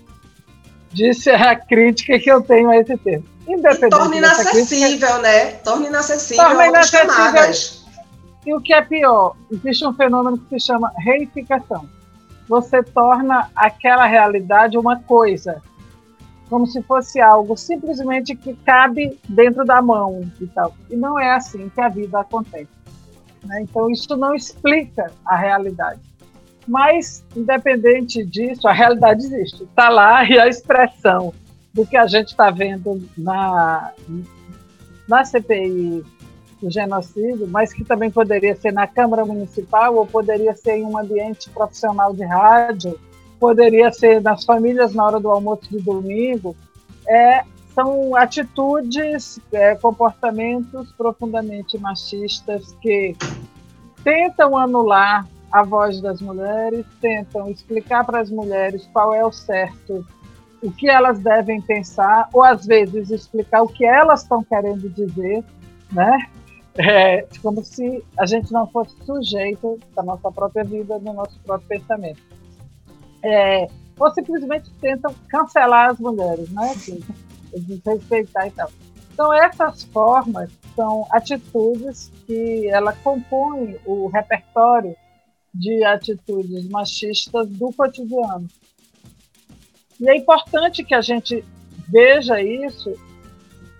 [0.91, 3.25] disse a crítica que eu tenho a esse termo.
[3.47, 5.51] Independente torna inacessível, crítica, né?
[5.63, 7.07] Torna inacessível torna inacessível.
[7.07, 7.85] camadas.
[8.45, 11.87] E o que é pior, existe um fenômeno que se chama reificação.
[12.47, 15.61] Você torna aquela realidade uma coisa,
[16.49, 20.73] como se fosse algo simplesmente que cabe dentro da mão e tal.
[20.89, 22.67] E não é assim que a vida acontece.
[23.43, 23.61] Né?
[23.61, 25.99] Então, isso não explica a realidade.
[26.67, 29.63] Mas, independente disso, a realidade existe.
[29.63, 31.33] Está lá e a expressão
[31.73, 33.91] do que a gente está vendo na,
[35.07, 36.03] na CPI
[36.61, 40.97] do genocídio, mas que também poderia ser na Câmara Municipal ou poderia ser em um
[40.97, 42.99] ambiente profissional de rádio,
[43.39, 46.55] poderia ser nas famílias na hora do almoço de domingo,
[47.07, 53.15] é, são atitudes, é, comportamentos profundamente machistas que
[54.03, 60.05] tentam anular a voz das mulheres, tentam explicar para as mulheres qual é o certo,
[60.61, 65.43] o que elas devem pensar, ou às vezes explicar o que elas estão querendo dizer,
[65.91, 66.17] né?
[66.79, 71.67] É, como se a gente não fosse sujeito da nossa própria vida, do nosso próprio
[71.67, 72.21] pensamento.
[73.23, 73.67] É,
[73.99, 76.73] ou simplesmente tentam cancelar as mulheres, né?
[77.53, 78.69] desrespeitar e tal.
[79.13, 84.95] Então, essas formas são atitudes que ela compõe o repertório
[85.53, 88.47] de atitudes machistas do cotidiano.
[89.99, 91.43] E é importante que a gente
[91.89, 92.93] veja isso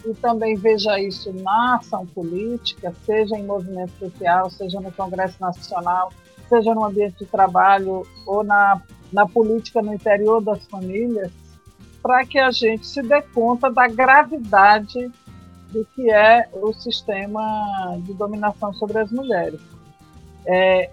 [0.05, 6.11] e também veja isso na ação política, seja em movimento social, seja no Congresso Nacional,
[6.49, 11.31] seja no ambiente de trabalho ou na, na política no interior das famílias,
[12.01, 15.11] para que a gente se dê conta da gravidade
[15.71, 19.59] do que é o sistema de dominação sobre as mulheres.
[20.45, 20.89] É,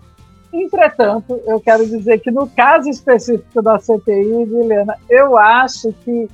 [0.52, 6.28] entretanto, eu quero dizer que no caso específico da CPI, Helena, eu acho que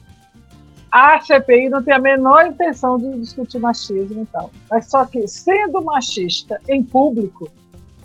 [0.91, 4.51] a CPI não tem a menor intenção de discutir machismo e tal.
[4.69, 7.49] Mas só que, sendo machista em público,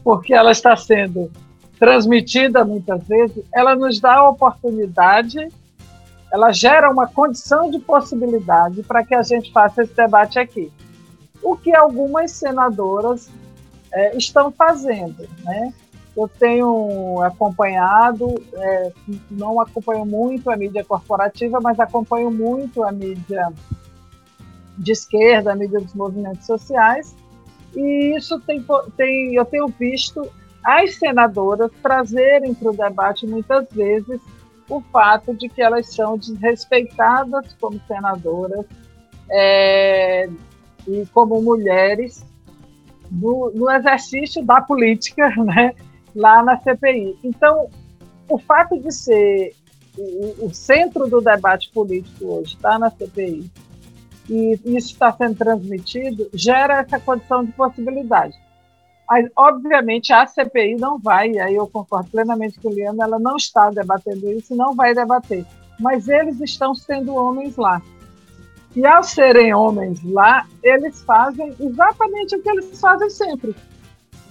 [0.04, 1.32] porque ela está sendo
[1.80, 5.50] transmitida muitas vezes, ela nos dá a oportunidade
[6.36, 10.70] ela gera uma condição de possibilidade para que a gente faça esse debate aqui.
[11.42, 13.30] O que algumas senadoras
[13.90, 15.74] é, estão fazendo, né?
[16.16, 18.92] Eu tenho acompanhado, é,
[19.32, 23.54] não acompanho muito a mídia corporativa, mas acompanho muito a mídia
[24.78, 27.16] de esquerda, a mídia dos movimentos sociais,
[27.74, 28.66] e isso tem,
[28.98, 30.30] tem eu tenho visto
[30.66, 34.20] as senadoras trazerem para o debate muitas vezes
[34.68, 38.66] o fato de que elas são desrespeitadas como senadoras
[39.30, 40.28] é,
[40.88, 42.26] e como mulheres
[43.12, 45.74] no, exercício da política né,
[46.16, 47.16] lá na CPI.
[47.24, 47.70] Então,
[48.28, 49.54] o fato de ser
[49.96, 53.52] o, o centro do debate político hoje está na CPI
[54.28, 58.36] e isso está sendo transmitido, gera essa condição de possibilidade.
[59.08, 63.36] Mas, obviamente, a CPI não vai, aí eu concordo plenamente com o Liana, ela não
[63.36, 65.46] está debatendo isso e não vai debater.
[65.80, 67.82] Mas eles estão sendo homens lá.
[68.76, 73.56] E ao serem homens lá, eles fazem exatamente o que eles fazem sempre.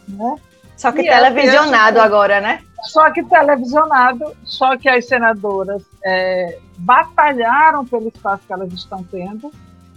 [0.09, 0.37] Né?
[0.77, 2.61] Só que e é televisionado agora, né?
[2.83, 9.51] Só que televisionado, só que as senadoras é, batalharam pelo espaço que elas estão tendo.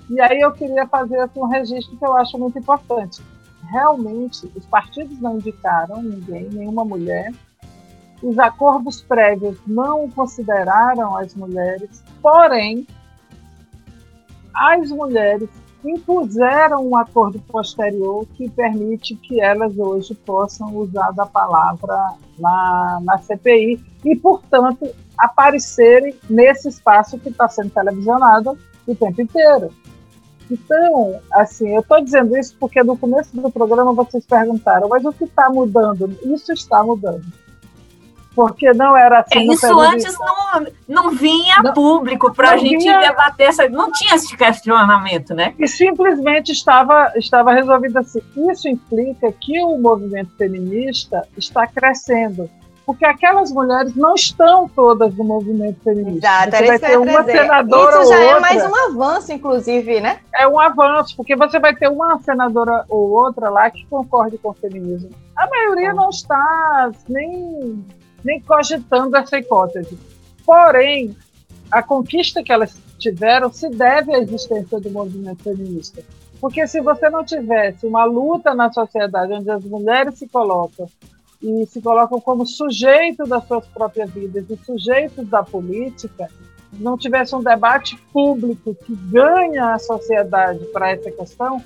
[0.10, 3.22] E aí eu queria fazer assim, um registro que eu acho muito importante
[3.70, 7.32] realmente os partidos não indicaram ninguém, nenhuma mulher.
[8.22, 12.88] Os acordos prévios não consideraram as mulheres, porém,
[14.54, 15.50] as mulheres
[15.86, 23.18] impuseram um acordo posterior que permite que elas hoje possam usar da palavra na, na
[23.20, 29.72] CPI e, portanto, aparecerem nesse espaço que está sendo televisionado o tempo inteiro.
[30.50, 35.12] Então, assim, eu estou dizendo isso porque no começo do programa vocês perguntaram, mas o
[35.12, 36.18] que está mudando?
[36.24, 37.26] Isso está mudando.
[38.34, 39.40] Porque não era assim.
[39.40, 43.00] É, isso antes não, não vinha não, público para a gente vinha...
[43.00, 45.56] debater, essa, não tinha esse questionamento, né?
[45.58, 48.22] E simplesmente estava, estava resolvido assim.
[48.52, 52.48] Isso implica que o movimento feminista está crescendo
[52.88, 56.26] porque aquelas mulheres não estão todas no movimento feminista.
[56.26, 60.22] Exato, você vai ter uma senadora Isso já é mais um avanço, inclusive, né?
[60.34, 64.52] É um avanço, porque você vai ter uma senadora ou outra lá que concorde com
[64.52, 65.10] o feminismo.
[65.36, 67.86] A maioria não está nem,
[68.24, 70.00] nem cogitando essa hipótese.
[70.46, 71.14] Porém,
[71.70, 76.02] a conquista que elas tiveram se deve à existência do movimento feminista.
[76.40, 80.88] Porque se você não tivesse uma luta na sociedade onde as mulheres se colocam
[81.42, 86.28] e se colocam como sujeito das suas próprias vidas e sujeitos da política,
[86.74, 91.62] não tivesse um debate público que ganha a sociedade para essa questão,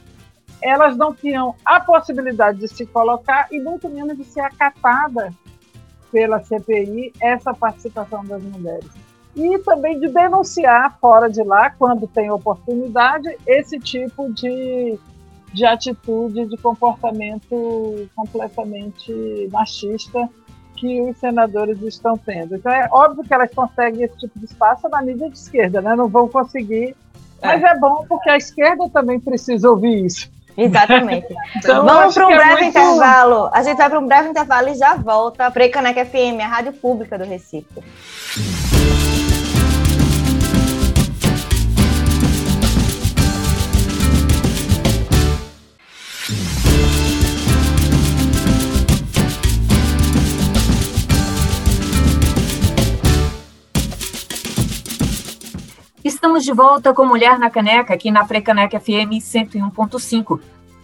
[0.61, 5.33] elas não tinham a possibilidade de se colocar e muito menos de ser acatada
[6.11, 8.89] pela CPI essa participação das mulheres.
[9.35, 14.99] E também de denunciar fora de lá, quando tem oportunidade, esse tipo de
[15.53, 20.29] de atitude, de comportamento completamente machista
[20.77, 22.55] que os senadores estão tendo.
[22.55, 25.95] Então é óbvio que elas conseguem esse tipo de espaço na mídia de esquerda, né?
[25.95, 26.95] Não vão conseguir,
[27.41, 30.31] mas é, é bom porque a esquerda também precisa ouvir isso.
[30.57, 31.27] Exatamente.
[31.55, 32.77] então, Vamos para um é breve muito...
[32.77, 33.49] intervalo.
[33.53, 36.73] A gente vai para um breve intervalo e já volta para Caneca FM, a rádio
[36.73, 38.80] pública do Recife.
[56.21, 60.39] Estamos de volta com Mulher na Caneca, aqui na Frecaneca FM 101.5.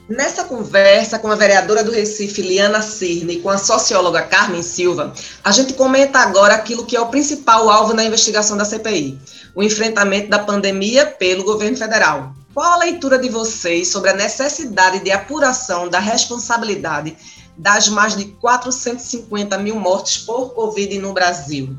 [0.10, 5.14] Nessa conversa com a vereadora do Recife, Liana Cirne, e com a socióloga Carmen Silva,
[5.44, 9.22] a gente comenta agora aquilo que é o principal alvo na investigação da CPI,
[9.54, 12.34] o enfrentamento da pandemia pelo governo federal.
[12.52, 17.16] Qual a leitura de vocês sobre a necessidade de apuração da responsabilidade
[17.56, 21.78] das mais de 450 mil mortes por Covid no Brasil?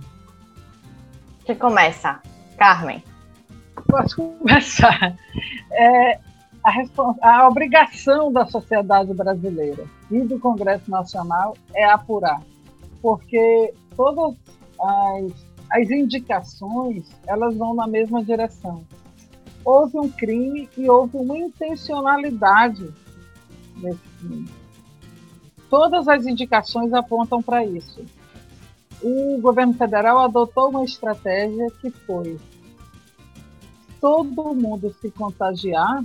[1.45, 2.21] Que começa,
[2.57, 3.03] Carmen
[3.89, 5.17] posso começar.
[5.73, 6.21] É,
[6.65, 6.73] a,
[7.23, 12.43] a, obrigação da sociedade brasileira e do Congresso Nacional é apurar,
[13.01, 14.37] porque todas
[14.81, 15.33] as,
[15.73, 18.85] as indicações elas vão na mesma direção.
[19.65, 22.93] Houve um crime e houve uma intencionalidade
[23.77, 24.49] nesse crime.
[25.69, 28.05] Todas as indicações apontam para isso.
[29.03, 32.39] O governo federal adotou uma estratégia que foi
[34.01, 36.05] todo mundo se contagiar,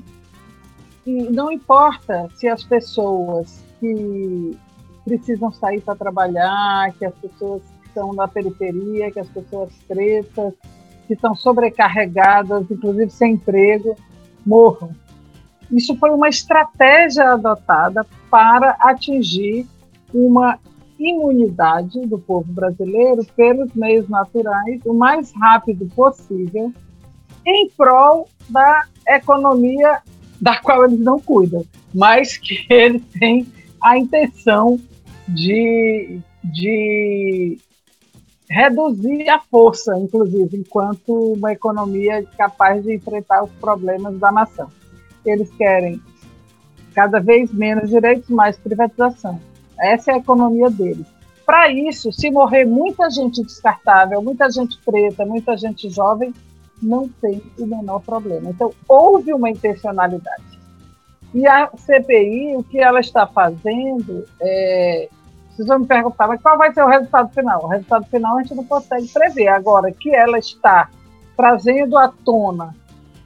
[1.06, 4.58] e não importa se as pessoas que
[5.04, 10.54] precisam sair para trabalhar, que as pessoas que estão na periferia, que as pessoas pretas,
[11.08, 13.96] que estão sobrecarregadas, inclusive sem emprego,
[14.46, 14.92] morram.
[15.70, 19.68] Isso foi uma estratégia adotada para atingir
[20.14, 20.58] uma
[20.98, 26.72] imunidade do povo brasileiro pelos meios naturais o mais rápido possível
[27.46, 30.02] em prol da economia
[30.40, 33.48] da qual eles não cuidam, mas que eles têm
[33.82, 34.80] a intenção
[35.28, 37.58] de, de
[38.50, 44.70] reduzir a força, inclusive, enquanto uma economia capaz de enfrentar os problemas da nação.
[45.26, 46.02] Eles querem
[46.94, 49.40] cada vez menos direitos, mais privatização.
[49.80, 51.08] Essa é a economia deles.
[51.46, 56.34] Para isso, se morrer muita gente descartável, muita gente preta, muita gente jovem,
[56.84, 58.50] não tem o menor problema.
[58.50, 60.44] Então, houve uma intencionalidade.
[61.34, 65.10] E a CPI, o que ela está fazendo, é,
[65.50, 67.64] vocês vão me perguntar, mas qual vai ser o resultado final?
[67.64, 69.48] O resultado final a gente não consegue prever.
[69.48, 70.90] Agora, que ela está
[71.36, 72.76] trazendo à tona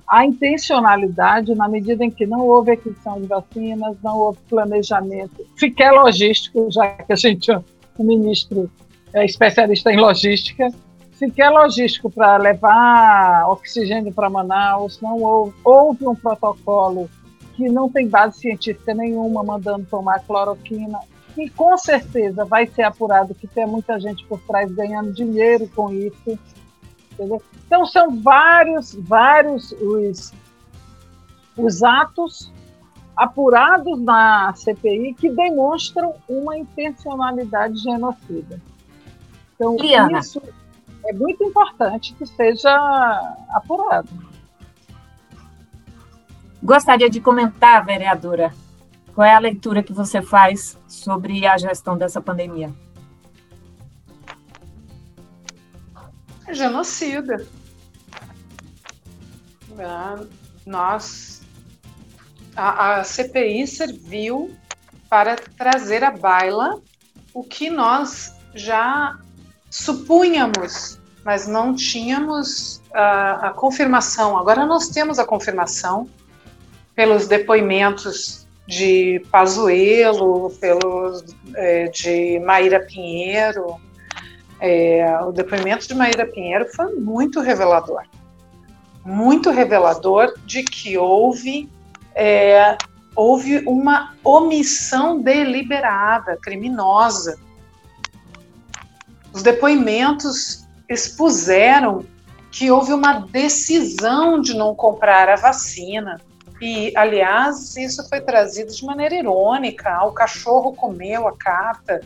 [0.07, 5.91] a intencionalidade, na medida em que não houve aquisição de vacinas, não houve planejamento, fiquei
[5.91, 8.71] logístico, já que a gente, o ministro
[9.13, 10.69] é especialista em logística,
[11.17, 17.09] sequer logístico para levar oxigênio para Manaus, não houve, houve um protocolo
[17.55, 20.99] que não tem base científica nenhuma mandando tomar cloroquina
[21.35, 25.91] e com certeza vai ser apurado que tem muita gente por trás ganhando dinheiro com
[25.91, 26.37] isso.
[27.13, 27.41] Entendeu?
[27.65, 30.33] Então são vários, vários os,
[31.57, 32.51] os atos
[33.15, 38.61] apurados na CPI que demonstram uma intencionalidade genocida.
[39.55, 40.19] Então, Liana.
[40.19, 40.39] isso
[41.07, 42.71] é muito importante que seja
[43.49, 44.09] apurado.
[46.61, 48.53] Gostaria de comentar, vereadora,
[49.13, 52.73] qual é a leitura que você faz sobre a gestão dessa pandemia?
[56.45, 57.47] É genocida.
[59.79, 60.23] Ah,
[60.65, 61.41] nós,
[62.55, 64.55] a, a CPI serviu
[65.09, 66.81] para trazer à baila
[67.33, 69.19] o que nós já
[69.69, 70.96] supunhamos,
[71.27, 74.37] mas não tínhamos a, a confirmação.
[74.37, 76.09] Agora nós temos a confirmação
[76.95, 83.75] pelos depoimentos de Pazuello, pelos é, de Maíra Pinheiro.
[84.61, 88.03] É, o depoimento de Maíra Pinheiro foi muito revelador,
[89.03, 91.69] muito revelador de que houve
[92.15, 92.77] é,
[93.13, 97.37] houve uma omissão deliberada, criminosa
[99.33, 102.05] os depoimentos expuseram
[102.51, 106.19] que houve uma decisão de não comprar a vacina.
[106.61, 110.03] E, aliás, isso foi trazido de maneira irônica.
[110.05, 112.01] O cachorro comeu a carta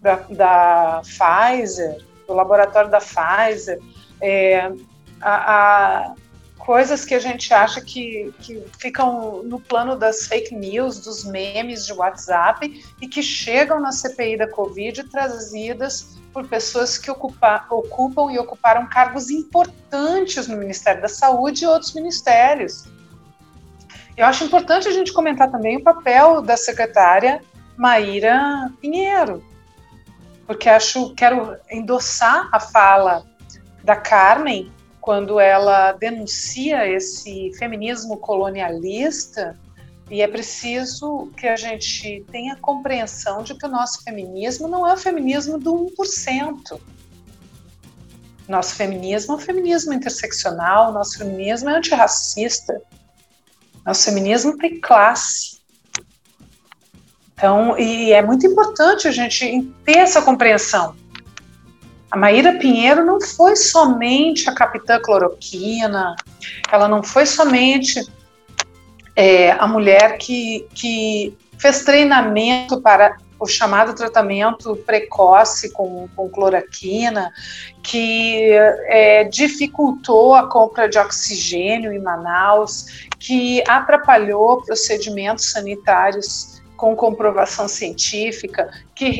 [0.00, 3.80] da, da Pfizer, do laboratório da Pfizer.
[4.20, 4.70] É,
[5.20, 6.14] a, a,
[6.58, 11.86] coisas que a gente acha que, que ficam no plano das fake news, dos memes
[11.86, 18.30] de WhatsApp e que chegam na CPI da Covid trazidas por pessoas que ocupa, ocupam
[18.30, 22.84] e ocuparam cargos importantes no Ministério da Saúde e outros ministérios.
[24.14, 27.40] Eu acho importante a gente comentar também o papel da secretária
[27.74, 29.42] Maíra Pinheiro,
[30.46, 33.24] porque acho quero endossar a fala
[33.82, 34.70] da Carmen
[35.00, 39.58] quando ela denuncia esse feminismo colonialista,
[40.10, 44.94] e é preciso que a gente tenha compreensão de que o nosso feminismo não é
[44.94, 46.80] o feminismo do 1%.
[48.48, 52.80] Nosso feminismo é um feminismo interseccional, nosso feminismo é antirracista,
[53.84, 55.60] nosso feminismo tem classe.
[57.34, 60.94] Então, e é muito importante a gente ter essa compreensão.
[62.08, 66.14] A Maíra Pinheiro não foi somente a capitã cloroquina,
[66.70, 68.00] ela não foi somente
[69.16, 77.32] é, a mulher que, que fez treinamento para o chamado tratamento precoce com, com cloroquina,
[77.82, 87.68] que é, dificultou a compra de oxigênio em Manaus, que atrapalhou procedimentos sanitários com comprovação
[87.68, 89.10] científica, que,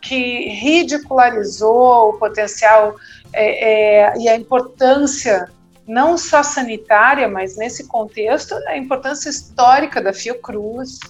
[0.00, 2.94] que ridicularizou o potencial
[3.32, 5.48] é, é, e a importância
[5.88, 11.00] não só sanitária, mas nesse contexto, a importância histórica da Fiocruz.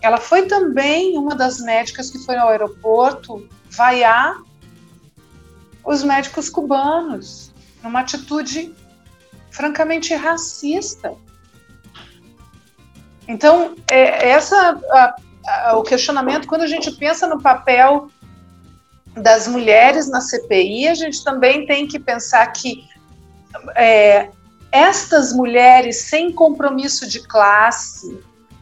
[0.00, 4.40] Ela foi também uma das médicas que foi ao aeroporto vaiar
[5.84, 8.74] os médicos cubanos, numa atitude
[9.50, 11.14] francamente racista.
[13.28, 15.16] Então, é, essa a,
[15.46, 18.10] a, o questionamento, quando a gente pensa no papel
[19.14, 22.95] das mulheres na CPI, a gente também tem que pensar que
[23.74, 24.30] é,
[24.72, 28.18] estas mulheres sem compromisso de classe,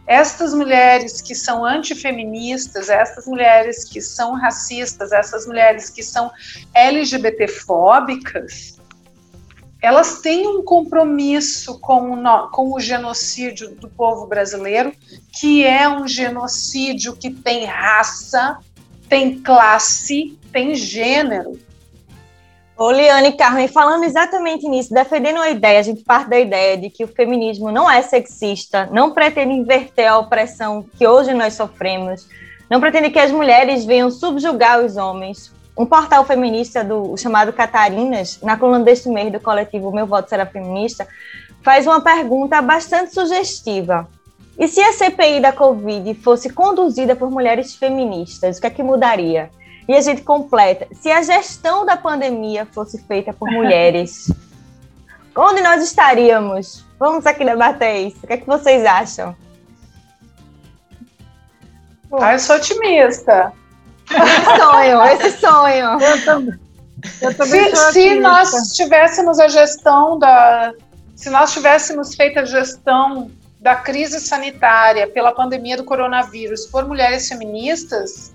[0.07, 6.31] estas mulheres que são antifeministas, estas mulheres que são racistas, essas mulheres que são
[6.75, 8.79] LGBTfóbicas,
[9.81, 14.93] elas têm um compromisso com o, com o genocídio do povo brasileiro,
[15.39, 18.59] que é um genocídio que tem raça,
[19.11, 21.59] tem classe, tem gênero.
[22.77, 26.91] Ô, Liane Carmen, falando exatamente nisso, defendendo a ideia, a gente parte da ideia de
[26.91, 32.27] que o feminismo não é sexista, não pretende inverter a opressão que hoje nós sofremos,
[32.69, 38.41] não pretende que as mulheres venham subjugar os homens, um portal feminista do chamado Catarinas,
[38.43, 41.07] na coluna deste mês do coletivo Meu Voto Será Feminista,
[41.63, 44.09] faz uma pergunta bastante sugestiva.
[44.59, 48.83] E se a CPI da Covid fosse conduzida por mulheres feministas, o que é que
[48.83, 49.49] mudaria?
[49.89, 54.31] E a gente completa: se a gestão da pandemia fosse feita por mulheres,
[55.37, 56.85] onde nós estaríamos?
[56.99, 58.19] Vamos aqui debater isso.
[58.23, 59.37] O que é que vocês acham?
[62.13, 63.53] Ah, eu sou otimista.
[64.11, 65.99] Esse sonho, esse sonho.
[66.01, 66.61] Eu também.
[67.21, 70.73] Eu também se, se nós tivéssemos a gestão da.
[71.17, 73.31] Se nós tivéssemos feito a gestão
[73.61, 78.34] da crise sanitária pela pandemia do coronavírus por mulheres feministas,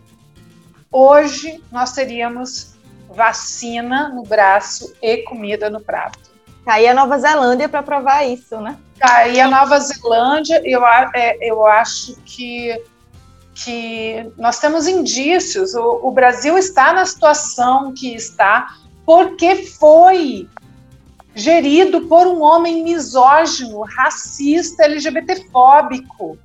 [0.91, 2.73] hoje nós teríamos
[3.09, 6.19] vacina no braço e comida no prato.
[6.65, 8.77] Tá aí a Nova Zelândia para provar isso, né?
[8.99, 12.81] Tá aí a Nova Zelândia, eu, é, eu acho que
[13.63, 15.73] que nós temos indícios.
[15.75, 18.73] O, o Brasil está na situação que está
[19.05, 20.47] porque foi
[21.35, 26.37] gerido por um homem misógino, racista, LGBTfóbico.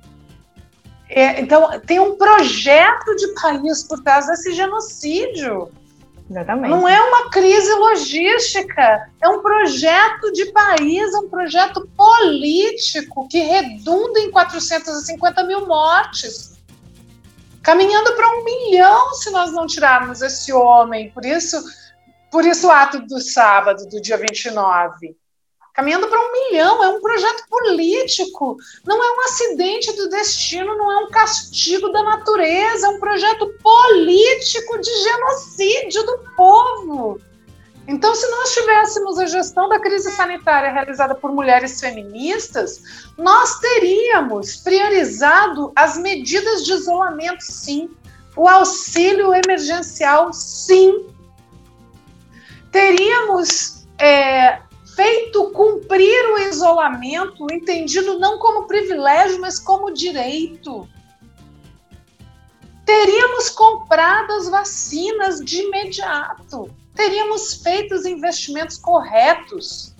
[1.09, 5.71] É, então, tem um projeto de país por trás desse genocídio.
[6.29, 6.69] Exatamente.
[6.69, 13.39] Não é uma crise logística, é um projeto de país, é um projeto político que
[13.39, 16.55] redunda em 450 mil mortes
[17.65, 21.09] caminhando para um milhão se nós não tirarmos esse homem.
[21.09, 21.57] Por isso,
[22.31, 25.17] por isso o ato do sábado, do dia 29.
[25.75, 28.55] Caminhando para um milhão, é um projeto político,
[28.85, 33.53] não é um acidente do destino, não é um castigo da natureza, é um projeto
[33.61, 37.19] político de genocídio do povo.
[37.87, 42.81] Então, se nós tivéssemos a gestão da crise sanitária realizada por mulheres feministas,
[43.17, 47.89] nós teríamos priorizado as medidas de isolamento, sim,
[48.35, 51.05] o auxílio emergencial, sim.
[52.71, 54.59] Teríamos é,
[54.95, 60.87] feito cumprir o isolamento, entendido não como privilégio, mas como direito.
[62.85, 69.93] Teríamos comprado as vacinas de imediato teríamos feito os investimentos corretos.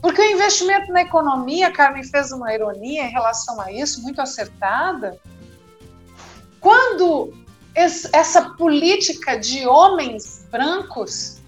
[0.00, 5.18] Porque o investimento na economia, Carmen fez uma ironia em relação a isso, muito acertada.
[6.60, 7.32] Quando
[7.74, 11.40] essa política de homens brancos,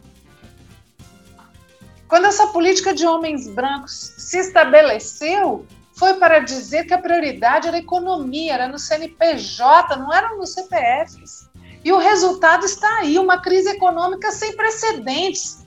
[2.09, 7.77] quando essa política de homens brancos se estabeleceu, foi para dizer que a prioridade era
[7.77, 11.49] a economia, era no CNPJ, não era nos CPFs.
[11.85, 15.65] E o resultado está aí, uma crise econômica sem precedentes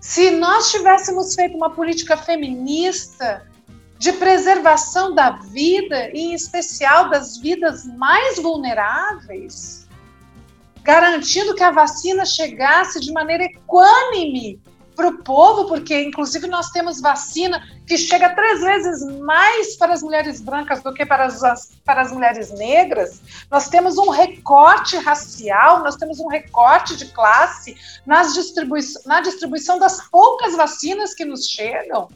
[0.00, 3.46] se nós tivéssemos feito uma política feminista
[3.98, 9.86] de preservação da vida, em especial das vidas mais vulneráveis,
[10.82, 14.58] garantindo que a vacina chegasse de maneira equânime
[15.00, 20.02] para o povo, porque inclusive nós temos vacina que chega três vezes mais para as
[20.02, 23.22] mulheres brancas do que para as, para as mulheres negras.
[23.50, 27.74] Nós temos um recorte racial, nós temos um recorte de classe
[28.04, 32.08] nas distribui na distribuição das poucas vacinas que nos chegam.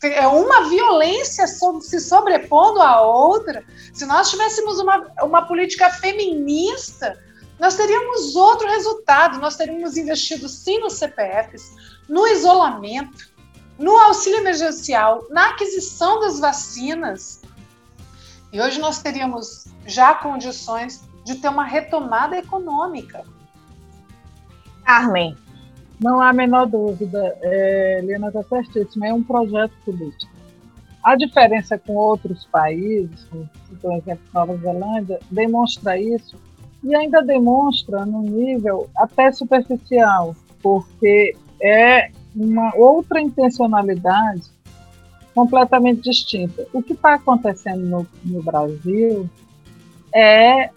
[0.00, 3.64] É uma violência se sobrepondo à outra.
[3.92, 7.18] Se nós tivéssemos uma, uma política feminista,
[7.58, 9.38] nós teríamos outro resultado.
[9.38, 11.74] Nós teríamos investido sim nos CPFs,
[12.08, 13.32] no isolamento,
[13.78, 17.42] no auxílio emergencial, na aquisição das vacinas.
[18.52, 23.24] E hoje nós teríamos já condições de ter uma retomada econômica.
[24.84, 25.36] Carmen.
[26.00, 30.32] Não há a menor dúvida, é, Helena está certíssima, é um projeto político.
[31.02, 33.26] A diferença com outros países,
[33.80, 36.36] por exemplo, Nova Zelândia, demonstra isso
[36.84, 44.42] e ainda demonstra no nível até superficial, porque é uma outra intencionalidade
[45.34, 46.66] completamente distinta.
[46.72, 49.28] O que está acontecendo no, no Brasil
[50.14, 50.70] é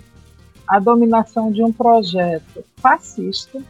[0.67, 3.61] a dominação de um projeto fascista,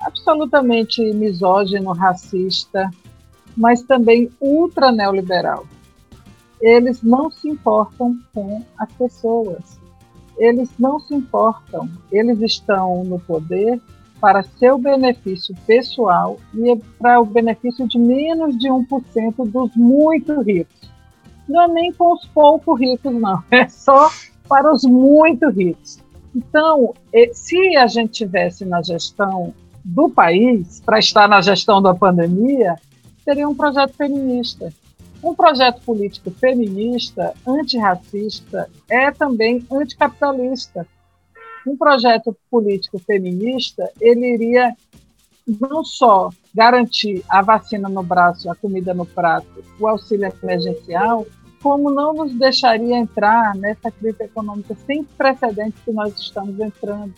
[0.00, 2.90] absolutamente misógino, racista,
[3.56, 5.66] mas também ultra neoliberal.
[6.60, 9.77] Eles não se importam com as pessoas.
[10.38, 11.88] Eles não se importam.
[12.10, 13.80] Eles estão no poder
[14.20, 20.90] para seu benefício pessoal e para o benefício de menos de 1% dos muito ricos.
[21.48, 24.10] Não é nem com os pouco ricos, não, é só
[24.48, 25.98] para os muito ricos.
[26.34, 26.94] Então,
[27.32, 32.76] se a gente tivesse na gestão do país, para estar na gestão da pandemia,
[33.24, 34.72] seria um projeto feminista.
[35.22, 40.86] Um projeto político feminista, antirracista, é também anticapitalista
[41.68, 44.74] um projeto político feminista, ele iria
[45.60, 51.26] não só garantir a vacina no braço, a comida no prato, o auxílio emergencial,
[51.62, 57.14] como não nos deixaria entrar nessa crise econômica sem precedentes que nós estamos entrando.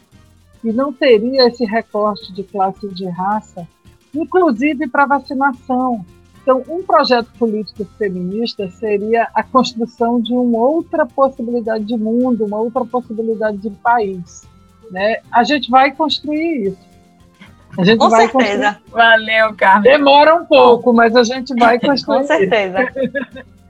[0.63, 3.67] E não teria esse recorte de classe e de raça,
[4.15, 6.05] inclusive para vacinação.
[6.43, 12.59] Então, um projeto político feminista seria a construção de uma outra possibilidade de mundo, uma
[12.59, 14.43] outra possibilidade de país.
[14.91, 15.19] Né?
[15.31, 16.91] A gente vai construir isso.
[17.79, 18.73] A gente Com vai certeza.
[18.73, 18.91] Construir.
[18.91, 19.93] Valeu, Carmen.
[19.93, 22.21] Demora um pouco, mas a gente vai construir.
[22.21, 22.79] Com certeza.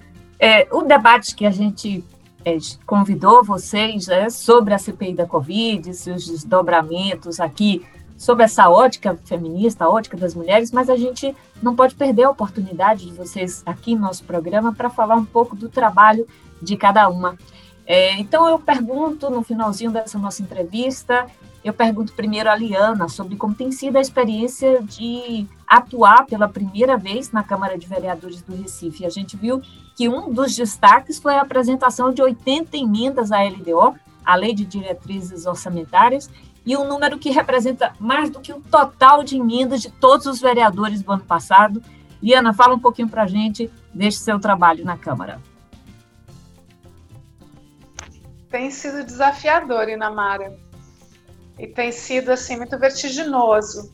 [0.42, 2.02] É, o debate que a gente
[2.46, 2.56] é,
[2.86, 7.84] convidou vocês é, sobre a CPI da Covid, seus desdobramentos aqui
[8.20, 12.30] sobre essa ótica feminista, a ótica das mulheres, mas a gente não pode perder a
[12.30, 16.28] oportunidade de vocês aqui no nosso programa para falar um pouco do trabalho
[16.60, 17.38] de cada uma.
[17.86, 21.26] É, então eu pergunto no finalzinho dessa nossa entrevista,
[21.64, 26.98] eu pergunto primeiro a Liana sobre como tem sido a experiência de atuar pela primeira
[26.98, 29.06] vez na Câmara de Vereadores do Recife.
[29.06, 29.62] A gente viu
[29.96, 34.66] que um dos destaques foi a apresentação de 80 emendas à LDO, a Lei de
[34.66, 36.28] Diretrizes Orçamentárias,
[36.64, 40.40] e um número que representa mais do que o total de emendas de todos os
[40.40, 41.82] vereadores do ano passado.
[42.22, 45.40] Liana, fala um pouquinho para a gente deste seu trabalho na Câmara.
[48.50, 50.56] Tem sido desafiador, Inamara,
[51.58, 53.92] e tem sido assim muito vertiginoso.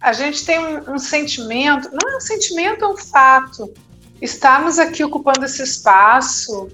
[0.00, 3.72] A gente tem um, um sentimento, não é um sentimento, é um fato.
[4.20, 6.70] Estarmos aqui ocupando esse espaço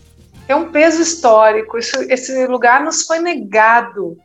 [0.46, 1.78] tem um peso histórico.
[1.78, 4.18] Isso, esse lugar nos foi negado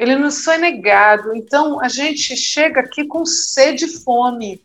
[0.00, 1.36] ele nos foi negado.
[1.36, 4.64] Então a gente chega aqui com sede e fome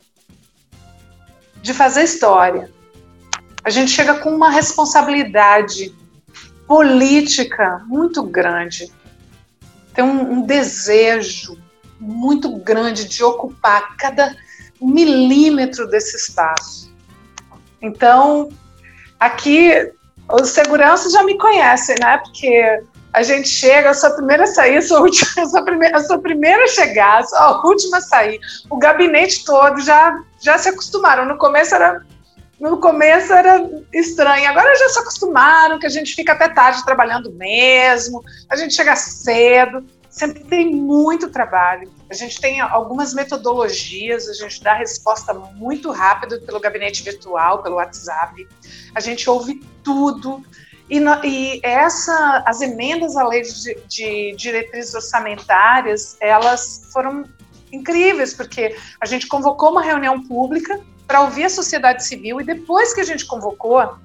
[1.61, 2.71] de fazer história.
[3.61, 5.93] A gente chega com uma responsabilidade
[6.65, 8.89] política muito grande.
[9.93, 11.61] Tem um, um desejo
[11.99, 14.33] muito grande de ocupar cada
[14.81, 16.93] milímetro desse espaço.
[17.81, 18.49] Então,
[19.19, 19.91] aqui
[20.31, 22.19] os seguranças já me conhecem, né?
[22.19, 22.83] Porque
[23.15, 25.59] a gente chega, eu sou a primeira a sair, eu sou a, última, eu sou
[25.61, 28.41] a, primeira, eu sou a primeira a chegar, sou a última a sair.
[28.69, 31.25] O gabinete todo já, já se acostumaram.
[31.25, 32.05] No começo era
[32.59, 37.31] no começo era estranho, agora já se acostumaram que a gente fica até tarde trabalhando
[37.33, 41.91] mesmo, a gente chega cedo, sempre tem muito trabalho.
[42.09, 47.75] A gente tem algumas metodologias, a gente dá resposta muito rápido pelo gabinete virtual, pelo
[47.75, 48.47] WhatsApp.
[48.93, 50.43] A gente ouve tudo.
[50.89, 57.25] E, e essa, as emendas à lei de, de diretrizes orçamentárias, elas foram
[57.71, 62.93] incríveis, porque a gente convocou uma reunião pública para ouvir a sociedade civil e depois
[62.93, 63.97] que a gente convocou,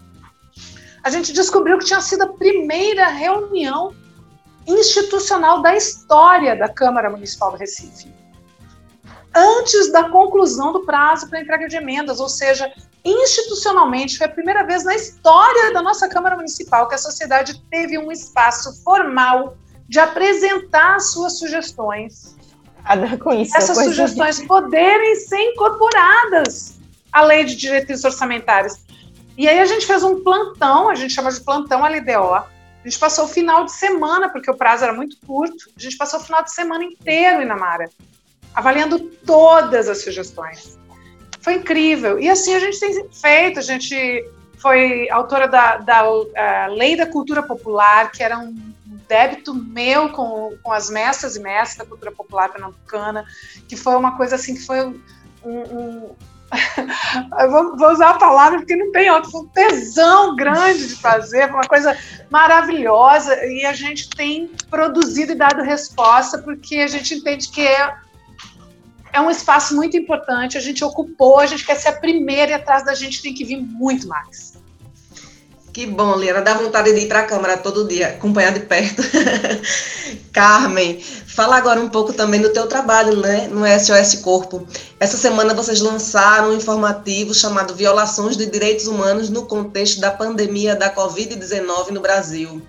[1.02, 3.94] a gente descobriu que tinha sido a primeira reunião
[4.66, 8.12] institucional da história da Câmara Municipal do Recife.
[9.34, 12.70] Antes da conclusão do prazo para entrega de emendas, ou seja,
[13.04, 17.98] institucionalmente foi a primeira vez na história da nossa Câmara Municipal que a sociedade teve
[17.98, 19.56] um espaço formal
[19.88, 22.36] de apresentar suas sugestões.
[23.20, 23.56] Com isso.
[23.56, 26.78] Essas sugestões poderem ser incorporadas
[27.12, 28.84] à lei de diretrizes orçamentárias.
[29.36, 32.46] E aí a gente fez um plantão, a gente chama de plantão LDO, a
[32.84, 36.20] gente passou o final de semana, porque o prazo era muito curto, a gente passou
[36.20, 37.90] o final de semana inteiro em Namara,
[38.54, 40.79] avaliando todas as sugestões.
[41.40, 42.18] Foi incrível.
[42.18, 44.24] E assim a gente tem feito, a gente
[44.58, 48.54] foi autora da, da Lei da Cultura Popular, que era um
[49.08, 53.24] débito meu com, com as mestras e mestres da cultura popular pernambucana,
[53.68, 54.94] que foi uma coisa assim que foi um,
[55.44, 56.14] um
[57.50, 61.48] vou, vou, usar a palavra porque não tem outro, foi um tesão grande de fazer,
[61.48, 61.96] uma coisa
[62.28, 67.94] maravilhosa, e a gente tem produzido e dado resposta, porque a gente entende que é,
[69.12, 72.54] é um espaço muito importante, a gente ocupou, a gente quer ser a primeira, e
[72.54, 74.60] atrás da gente tem que vir muito mais.
[75.72, 79.02] Que bom, Liana, dá vontade de ir para a Câmara todo dia, acompanhar de perto.
[80.32, 84.66] Carmen, fala agora um pouco também do teu trabalho né, no SOS Corpo.
[84.98, 90.74] Essa semana vocês lançaram um informativo chamado Violações de Direitos Humanos no contexto da pandemia
[90.74, 92.60] da Covid-19 no Brasil.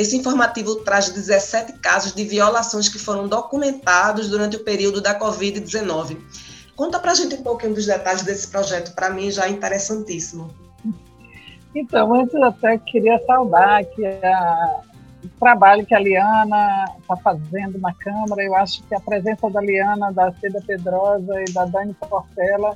[0.00, 6.16] Esse informativo traz 17 casos de violações que foram documentados durante o período da Covid-19.
[6.74, 10.48] Conta para a gente um pouquinho dos detalhes desse projeto, para mim já é interessantíssimo.
[11.74, 14.80] Então, antes eu até queria saudar que a,
[15.22, 18.42] o trabalho que a Liana está fazendo na Câmara.
[18.42, 22.74] Eu acho que a presença da Liana, da Cida Pedrosa e da Dani Portela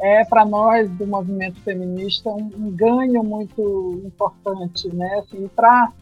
[0.00, 5.20] é para nós do movimento feminista um, um ganho muito importante, né?
[5.20, 5.92] Assim, para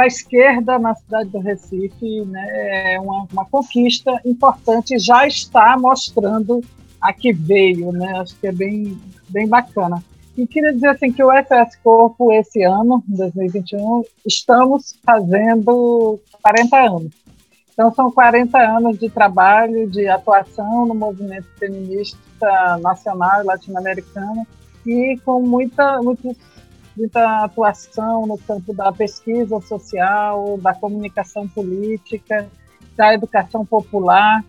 [0.00, 5.76] para a esquerda na cidade do Recife, né, é uma, uma conquista importante, já está
[5.78, 6.62] mostrando
[7.02, 8.18] a que veio, né?
[8.18, 8.98] Acho que é bem,
[9.28, 10.02] bem bacana.
[10.38, 17.12] E queria dizer assim que o FS Corpo, esse ano, 2021, estamos fazendo 40 anos.
[17.70, 24.46] Então, são 40 anos de trabalho, de atuação no movimento feminista nacional e latino-americano,
[24.86, 26.34] e com muita, muita,
[26.96, 32.48] muita atuação no campo da pesquisa social, da comunicação política,
[32.96, 34.44] da educação popular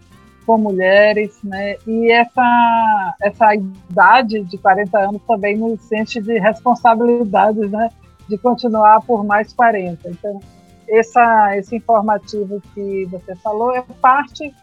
[0.46, 1.76] com mulheres, né?
[1.86, 7.90] E essa essa idade de 40 anos também nos sente de responsabilidades, né?
[8.28, 10.10] De continuar por mais 40.
[10.10, 10.40] Então,
[10.88, 14.54] essa, esse informativo que você falou é parte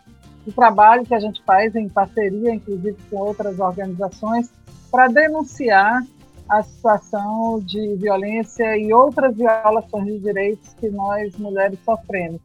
[0.44, 4.50] do trabalho que a gente faz em parceria, inclusive com outras organizações,
[4.90, 6.02] para denunciar
[6.49, 12.40] a situação de violência e outras violações de direitos que nós mulheres sofremos.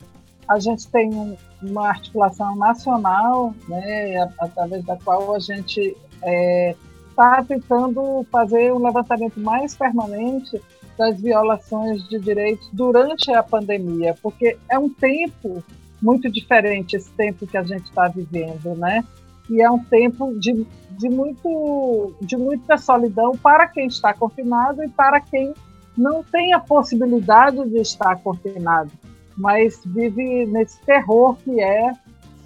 [0.48, 6.76] A gente tem uma articulação nacional, né, através da qual a gente está é,
[7.16, 10.62] tá tentando fazer um levantamento mais permanente
[10.98, 15.64] das violações de direitos durante a pandemia, porque é um tempo
[16.02, 19.04] muito diferente esse tempo que a gente está vivendo, né?
[19.50, 24.90] E é um tempo de, de, muito, de muita solidão para quem está confinado e
[24.90, 25.54] para quem
[25.98, 28.92] não tem a possibilidade de estar confinado
[29.38, 31.92] mas vive nesse terror que é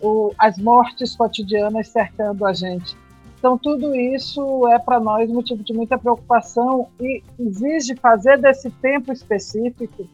[0.02, 2.96] o, as mortes cotidianas cercando a gente.
[3.38, 9.12] Então, tudo isso é para nós motivo de muita preocupação e exige fazer desse tempo
[9.12, 10.08] específico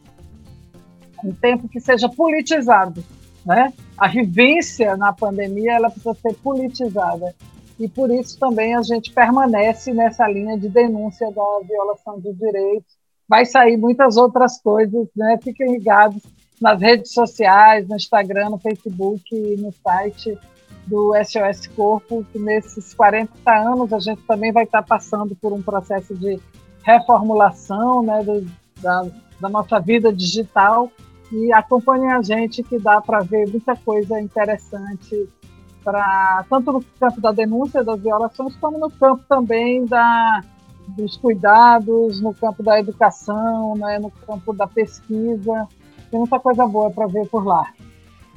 [1.24, 3.02] um tempo que seja politizado.
[3.44, 3.72] Né?
[3.98, 7.34] A vivência na pandemia ela precisa ser politizada.
[7.78, 12.94] E por isso também a gente permanece nessa linha de denúncia da violação dos direitos.
[13.28, 15.38] Vai sair muitas outras coisas, né?
[15.42, 16.22] fiquem ligados
[16.60, 20.38] nas redes sociais, no Instagram, no Facebook e no site
[20.86, 25.62] do SOS Corpo, que nesses 40 anos a gente também vai estar passando por um
[25.62, 26.38] processo de
[26.82, 28.46] reformulação né, do,
[28.80, 29.06] da,
[29.40, 30.90] da nossa vida digital
[31.32, 35.28] e acompanhem a gente que dá para ver muita coisa interessante
[35.82, 40.40] para tanto no campo da denúncia das violações como no campo também da
[40.88, 45.66] dos cuidados, no campo da educação, né, no campo da pesquisa.
[46.10, 47.72] Tem muita coisa boa para ver por lá.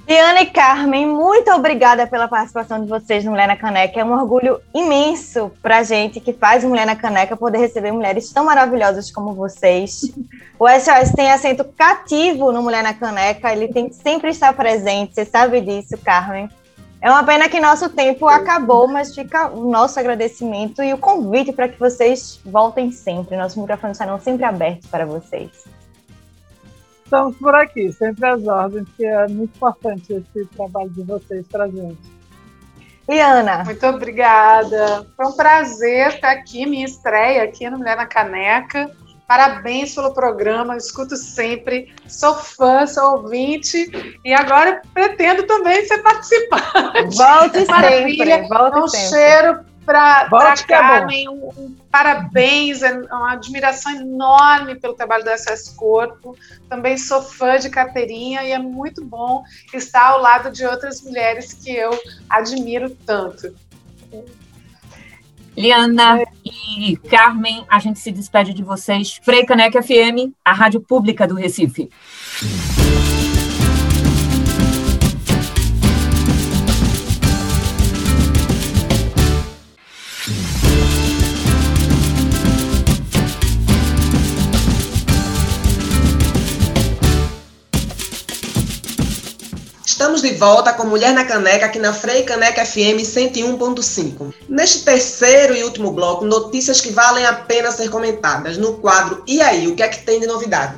[0.07, 3.99] Diana e Carmen, muito obrigada pela participação de vocês no Mulher na Caneca.
[3.99, 8.31] É um orgulho imenso para a gente que faz Mulher na Caneca poder receber mulheres
[8.31, 10.03] tão maravilhosas como vocês.
[10.57, 15.13] O SOS tem assento cativo no Mulher na Caneca, ele tem que sempre estar presente,
[15.13, 16.49] você sabe disso, Carmen.
[17.01, 21.51] É uma pena que nosso tempo acabou, mas fica o nosso agradecimento e o convite
[21.51, 23.35] para que vocês voltem sempre.
[23.35, 25.76] Nossos microfones estarão sempre abertos para vocês
[27.07, 31.63] estamos por aqui, sempre às ordens, que é muito importante esse trabalho de vocês para
[31.63, 32.17] a gente.
[33.09, 33.63] Liana.
[33.63, 35.07] Muito obrigada.
[35.15, 38.91] Foi um prazer estar aqui, minha estreia aqui no Mulher na Caneca.
[39.25, 45.97] Parabéns pelo programa, eu escuto sempre, sou fã, sou ouvinte e agora pretendo também ser
[45.97, 47.17] participante.
[47.17, 49.09] Volte sempre, volte um sempre.
[49.09, 50.63] cheiro para é.
[50.67, 56.37] Carmen, um, um parabéns, é uma admiração enorme pelo trabalho do SS Corpo.
[56.67, 61.53] Também sou fã de carteirinha e é muito bom estar ao lado de outras mulheres
[61.53, 61.91] que eu
[62.29, 63.55] admiro tanto.
[65.55, 69.19] Liana e Carmen, a gente se despede de vocês.
[69.23, 71.89] Frei Caneca FM, a rádio pública do Recife.
[90.17, 94.33] Estamos de volta com Mulher na Caneca aqui na Frei Caneca FM 101.5.
[94.49, 99.39] Neste terceiro e último bloco, notícias que valem a pena ser comentadas no quadro E
[99.43, 100.75] aí, o que é que tem de novidade?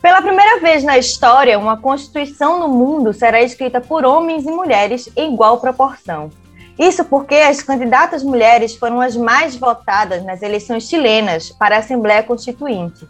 [0.00, 5.10] Pela primeira vez na história, uma Constituição no mundo será escrita por homens e mulheres
[5.14, 6.30] em igual proporção.
[6.78, 12.22] Isso porque as candidatas mulheres foram as mais votadas nas eleições chilenas para a Assembleia
[12.22, 13.06] Constituinte.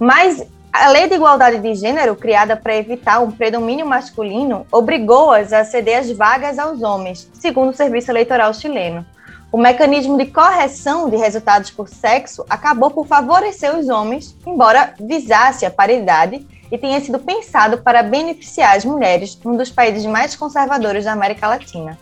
[0.00, 5.64] Mas a Lei de Igualdade de Gênero, criada para evitar um predomínio masculino, obrigou-as a
[5.64, 9.04] ceder as vagas aos homens, segundo o Serviço Eleitoral chileno.
[9.52, 15.66] O mecanismo de correção de resultados por sexo acabou por favorecer os homens, embora visasse
[15.66, 21.04] a paridade e tenha sido pensado para beneficiar as mulheres num dos países mais conservadores
[21.04, 21.98] da América Latina.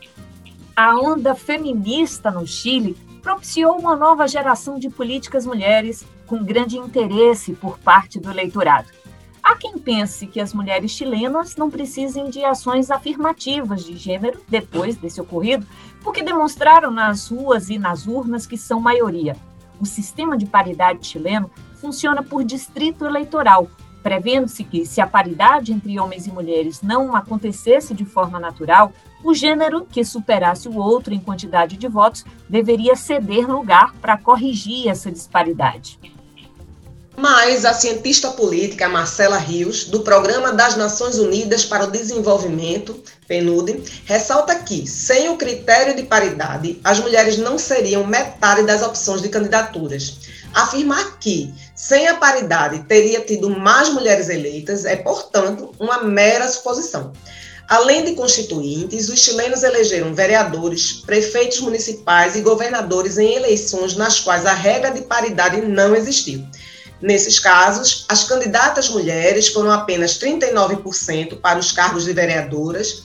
[0.77, 7.53] A onda feminista no Chile propiciou uma nova geração de políticas mulheres com grande interesse
[7.53, 8.89] por parte do eleitorado.
[9.43, 14.97] Há quem pense que as mulheres chilenas não precisem de ações afirmativas de gênero depois
[14.97, 15.67] desse ocorrido,
[16.03, 19.37] porque demonstraram nas ruas e nas urnas que são maioria.
[19.81, 23.69] O sistema de paridade chileno funciona por distrito eleitoral,
[24.03, 28.93] prevendo-se que, se a paridade entre homens e mulheres não acontecesse de forma natural,
[29.23, 34.89] o gênero que superasse o outro em quantidade de votos deveria ceder lugar para corrigir
[34.89, 35.99] essa disparidade.
[37.19, 43.83] Mas a cientista política Marcela Rios, do Programa das Nações Unidas para o Desenvolvimento, PNUD,
[44.05, 49.29] ressalta que, sem o critério de paridade, as mulheres não seriam metade das opções de
[49.29, 50.19] candidaturas.
[50.55, 57.13] Afirmar que, sem a paridade, teria tido mais mulheres eleitas é, portanto, uma mera suposição.
[57.69, 64.47] Além de constituintes, os chilenos elegeram vereadores, prefeitos municipais e governadores em eleições nas quais
[64.47, 66.43] a regra de paridade não existiu.
[67.03, 73.03] Nesses casos, as candidatas mulheres foram apenas 39% para os cargos de vereadoras,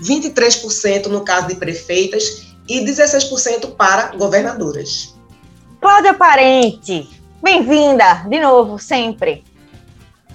[0.00, 5.14] 23% no caso de prefeitas e 16% para governadoras.
[5.78, 7.06] Cláudia Parente,
[7.42, 9.44] bem-vinda de novo, sempre.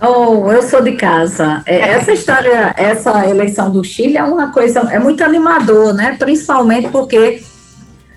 [0.02, 1.62] Oh, eu sou de casa.
[1.66, 6.16] É, essa história, essa eleição do Chile é uma coisa, é muito animador, né?
[6.18, 7.44] Principalmente porque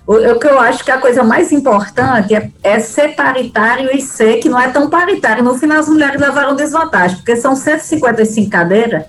[0.06, 4.00] o, o que eu acho que a coisa mais importante é, é ser paritário e
[4.00, 5.44] ser que não é tão paritário.
[5.44, 9.04] No final, as mulheres levaram desvantagem, porque são 155 cadeiras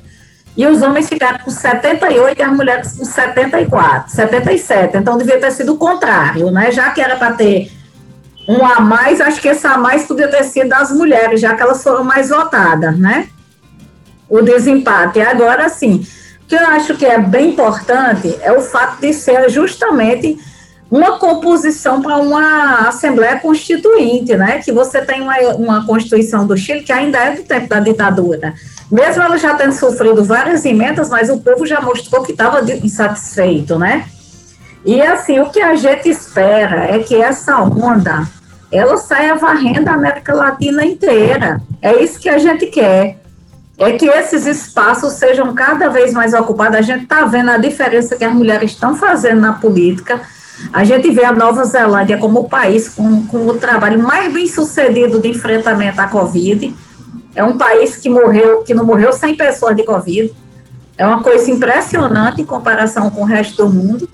[0.57, 4.97] e os homens ficaram com 78 e as mulheres com 74, 77.
[4.97, 6.71] Então, devia ter sido o contrário, né?
[6.71, 7.71] Já que era para ter
[8.47, 11.61] um a mais, acho que esse a mais podia ter sido das mulheres, já que
[11.61, 13.27] elas foram mais votadas, né?
[14.29, 15.19] O desempate.
[15.21, 16.05] Agora, sim,
[16.43, 20.37] o que eu acho que é bem importante é o fato de ser justamente
[20.89, 24.61] uma composição para uma Assembleia Constituinte, né?
[24.63, 28.53] Que você tem uma, uma Constituição do Chile que ainda é do tempo da ditadura.
[28.91, 33.79] Mesmo ela já tendo sofrido várias emendas, mas o povo já mostrou que estava insatisfeito,
[33.79, 34.05] né?
[34.85, 38.27] E assim, o que a gente espera é que essa onda
[38.71, 41.61] ela saia varrendo a América Latina inteira.
[41.81, 43.19] É isso que a gente quer.
[43.77, 46.77] é que esses espaços sejam cada vez mais ocupados.
[46.77, 50.21] A gente está vendo a diferença que as mulheres estão fazendo na política.
[50.71, 54.47] A gente vê a Nova Zelândia como o país com, com o trabalho mais bem
[54.47, 56.75] sucedido de enfrentamento à Covid.
[57.35, 60.33] É um país que morreu, que não morreu 100 pessoas de Covid.
[60.97, 64.07] É uma coisa impressionante em comparação com o resto do mundo.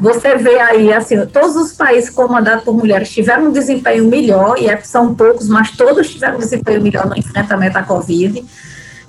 [0.00, 4.68] Você vê aí, assim, todos os países comandados por mulheres tiveram um desempenho melhor, e
[4.68, 8.44] é, são poucos, mas todos tiveram um desempenho melhor no enfrentamento à Covid.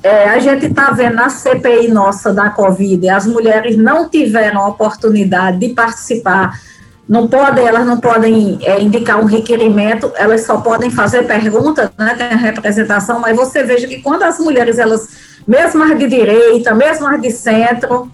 [0.01, 5.59] É, a gente está vendo na CPI nossa da Covid, as mulheres não tiveram oportunidade
[5.59, 6.59] de participar,
[7.07, 12.15] não podem, elas não podem é, indicar um requerimento, elas só podem fazer perguntas, né,
[12.17, 15.09] tem a representação, mas você veja que quando as mulheres, elas,
[15.45, 18.09] mesmo as de direita, mesmo as de centro,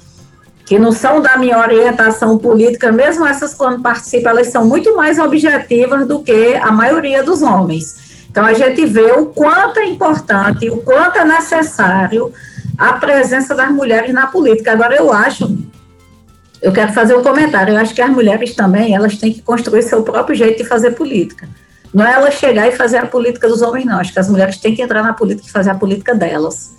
[0.66, 5.20] que não são da minha orientação política, mesmo essas quando participam, elas são muito mais
[5.20, 8.26] objetivas do que a maioria dos homens.
[8.32, 12.34] Então a gente vê o quanto é importante, o quanto é necessário
[12.78, 14.72] a presença das mulheres na política.
[14.72, 15.56] Agora eu acho,
[16.62, 19.84] eu quero fazer um comentário, eu acho que as mulheres também, elas têm que construir
[19.84, 21.48] seu próprio jeito de fazer política.
[21.94, 24.00] Não é elas chegar e fazer a política dos homens, não.
[24.00, 26.76] Acho que as mulheres têm que entrar na política e fazer a política delas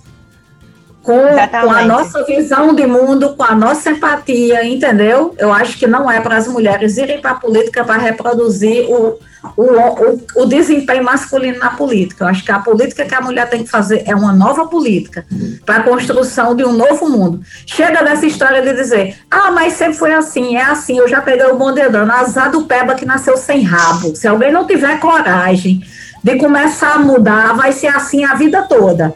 [1.06, 1.22] com,
[1.60, 5.32] com, a nossa visão de mundo, com a nossa empatia, entendeu?
[5.38, 9.16] Eu acho que não é para as mulheres irem para a política para reproduzir o,
[9.56, 12.24] o, o, o, desempenho masculino na política.
[12.24, 15.24] Eu acho que a política que a mulher tem que fazer é uma nova política
[15.64, 17.40] para a construção de um novo mundo.
[17.64, 21.46] Chega dessa história de dizer, ah, mas sempre foi assim, é assim, eu já peguei
[21.46, 24.16] o bonde andando, azar do peba que nasceu sem rabo.
[24.16, 25.84] Se alguém não tiver coragem
[26.24, 29.14] de começar a mudar, vai ser assim a vida toda.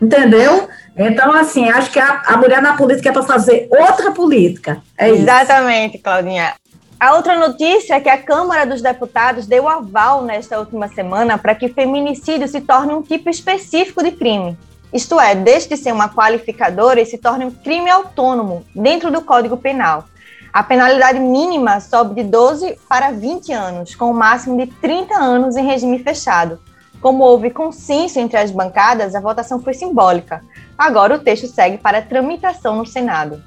[0.00, 0.66] Entendeu?
[0.96, 4.82] Então, assim, acho que a, a mulher na política é para fazer outra política.
[4.98, 5.22] É isso.
[5.22, 6.54] Exatamente, Claudinha.
[6.98, 11.54] A outra notícia é que a Câmara dos Deputados deu aval nesta última semana para
[11.54, 14.58] que feminicídio se torne um tipo específico de crime.
[14.92, 19.56] Isto é, deixe de ser uma qualificadora se torne um crime autônomo dentro do Código
[19.56, 20.04] Penal.
[20.52, 25.14] A penalidade mínima sobe de 12 para 20 anos, com o um máximo de 30
[25.14, 26.58] anos em regime fechado.
[27.00, 30.44] Como houve consenso entre as bancadas, a votação foi simbólica.
[30.76, 33.42] Agora o texto segue para tramitação no Senado.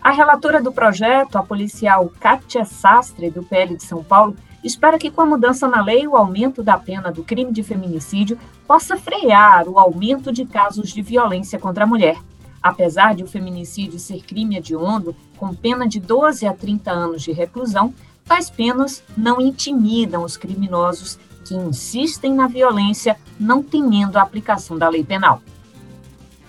[0.00, 4.34] A relatora do projeto, a policial Kátia Sastre, do PL de São Paulo,
[4.64, 8.38] espera que com a mudança na lei, o aumento da pena do crime de feminicídio
[8.66, 12.16] possa frear o aumento de casos de violência contra a mulher.
[12.62, 17.32] Apesar de o feminicídio ser crime hediondo, com pena de 12 a 30 anos de
[17.32, 17.92] reclusão,
[18.24, 21.18] tais penas não intimidam os criminosos
[21.48, 25.40] que insistem na violência, não temendo a aplicação da lei penal.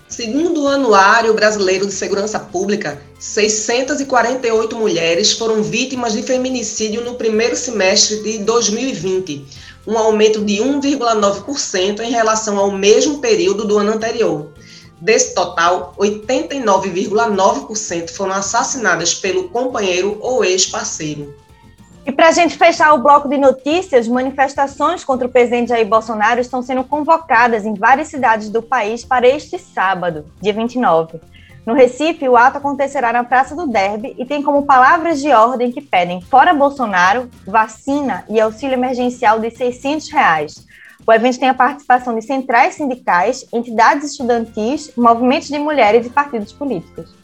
[0.06, 7.56] Segundo o Anuário Brasileiro de Segurança Pública, 648 mulheres foram vítimas de feminicídio no primeiro
[7.56, 9.46] semestre de 2020,
[9.86, 14.52] um aumento de 1,9% em relação ao mesmo período do ano anterior.
[15.00, 21.34] Desse total, 89,9% foram assassinadas pelo companheiro ou ex-parceiro.
[22.20, 26.60] Para a gente fechar o bloco de notícias, manifestações contra o presidente Jair Bolsonaro estão
[26.60, 31.18] sendo convocadas em várias cidades do país para este sábado, dia 29.
[31.64, 35.72] No Recife, o ato acontecerá na Praça do Derby e tem como palavras de ordem
[35.72, 40.66] que pedem fora Bolsonaro, vacina e auxílio emergencial de 600 reais.
[41.06, 46.52] O evento tem a participação de centrais sindicais, entidades estudantis, movimentos de mulheres e partidos
[46.52, 47.14] políticos.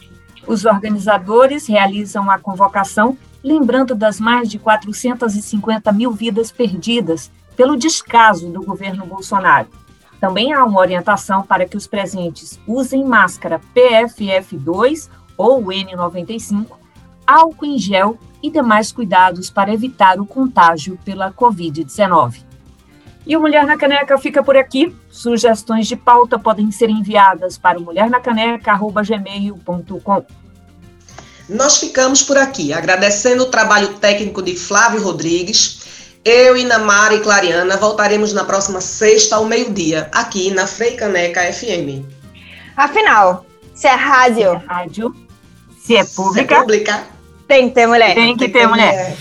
[0.47, 8.51] Os organizadores realizam a convocação lembrando das mais de 450 mil vidas perdidas pelo descaso
[8.51, 9.69] do governo Bolsonaro.
[10.21, 16.67] Também há uma orientação para que os presentes usem máscara PFF2 ou N95,
[17.25, 22.43] álcool em gel e demais cuidados para evitar o contágio pela Covid-19.
[23.25, 24.93] E o Mulher na Caneca fica por aqui.
[25.09, 30.46] Sugestões de pauta podem ser enviadas para mulhernacaneca.gmail.com.
[31.49, 35.81] Nós ficamos por aqui, agradecendo o trabalho técnico de Flávio Rodrigues.
[36.25, 42.05] Eu, Inamara e Clariana voltaremos na próxima sexta ao meio-dia, aqui na Freicaneca FM.
[42.77, 45.17] Afinal, se é rádio, se é, rádio,
[45.79, 47.17] se é pública, se é pública
[47.47, 48.15] tem que ter mulher.
[48.15, 49.17] Tem que, ter, mulher.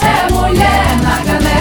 [0.00, 1.51] É mulher na.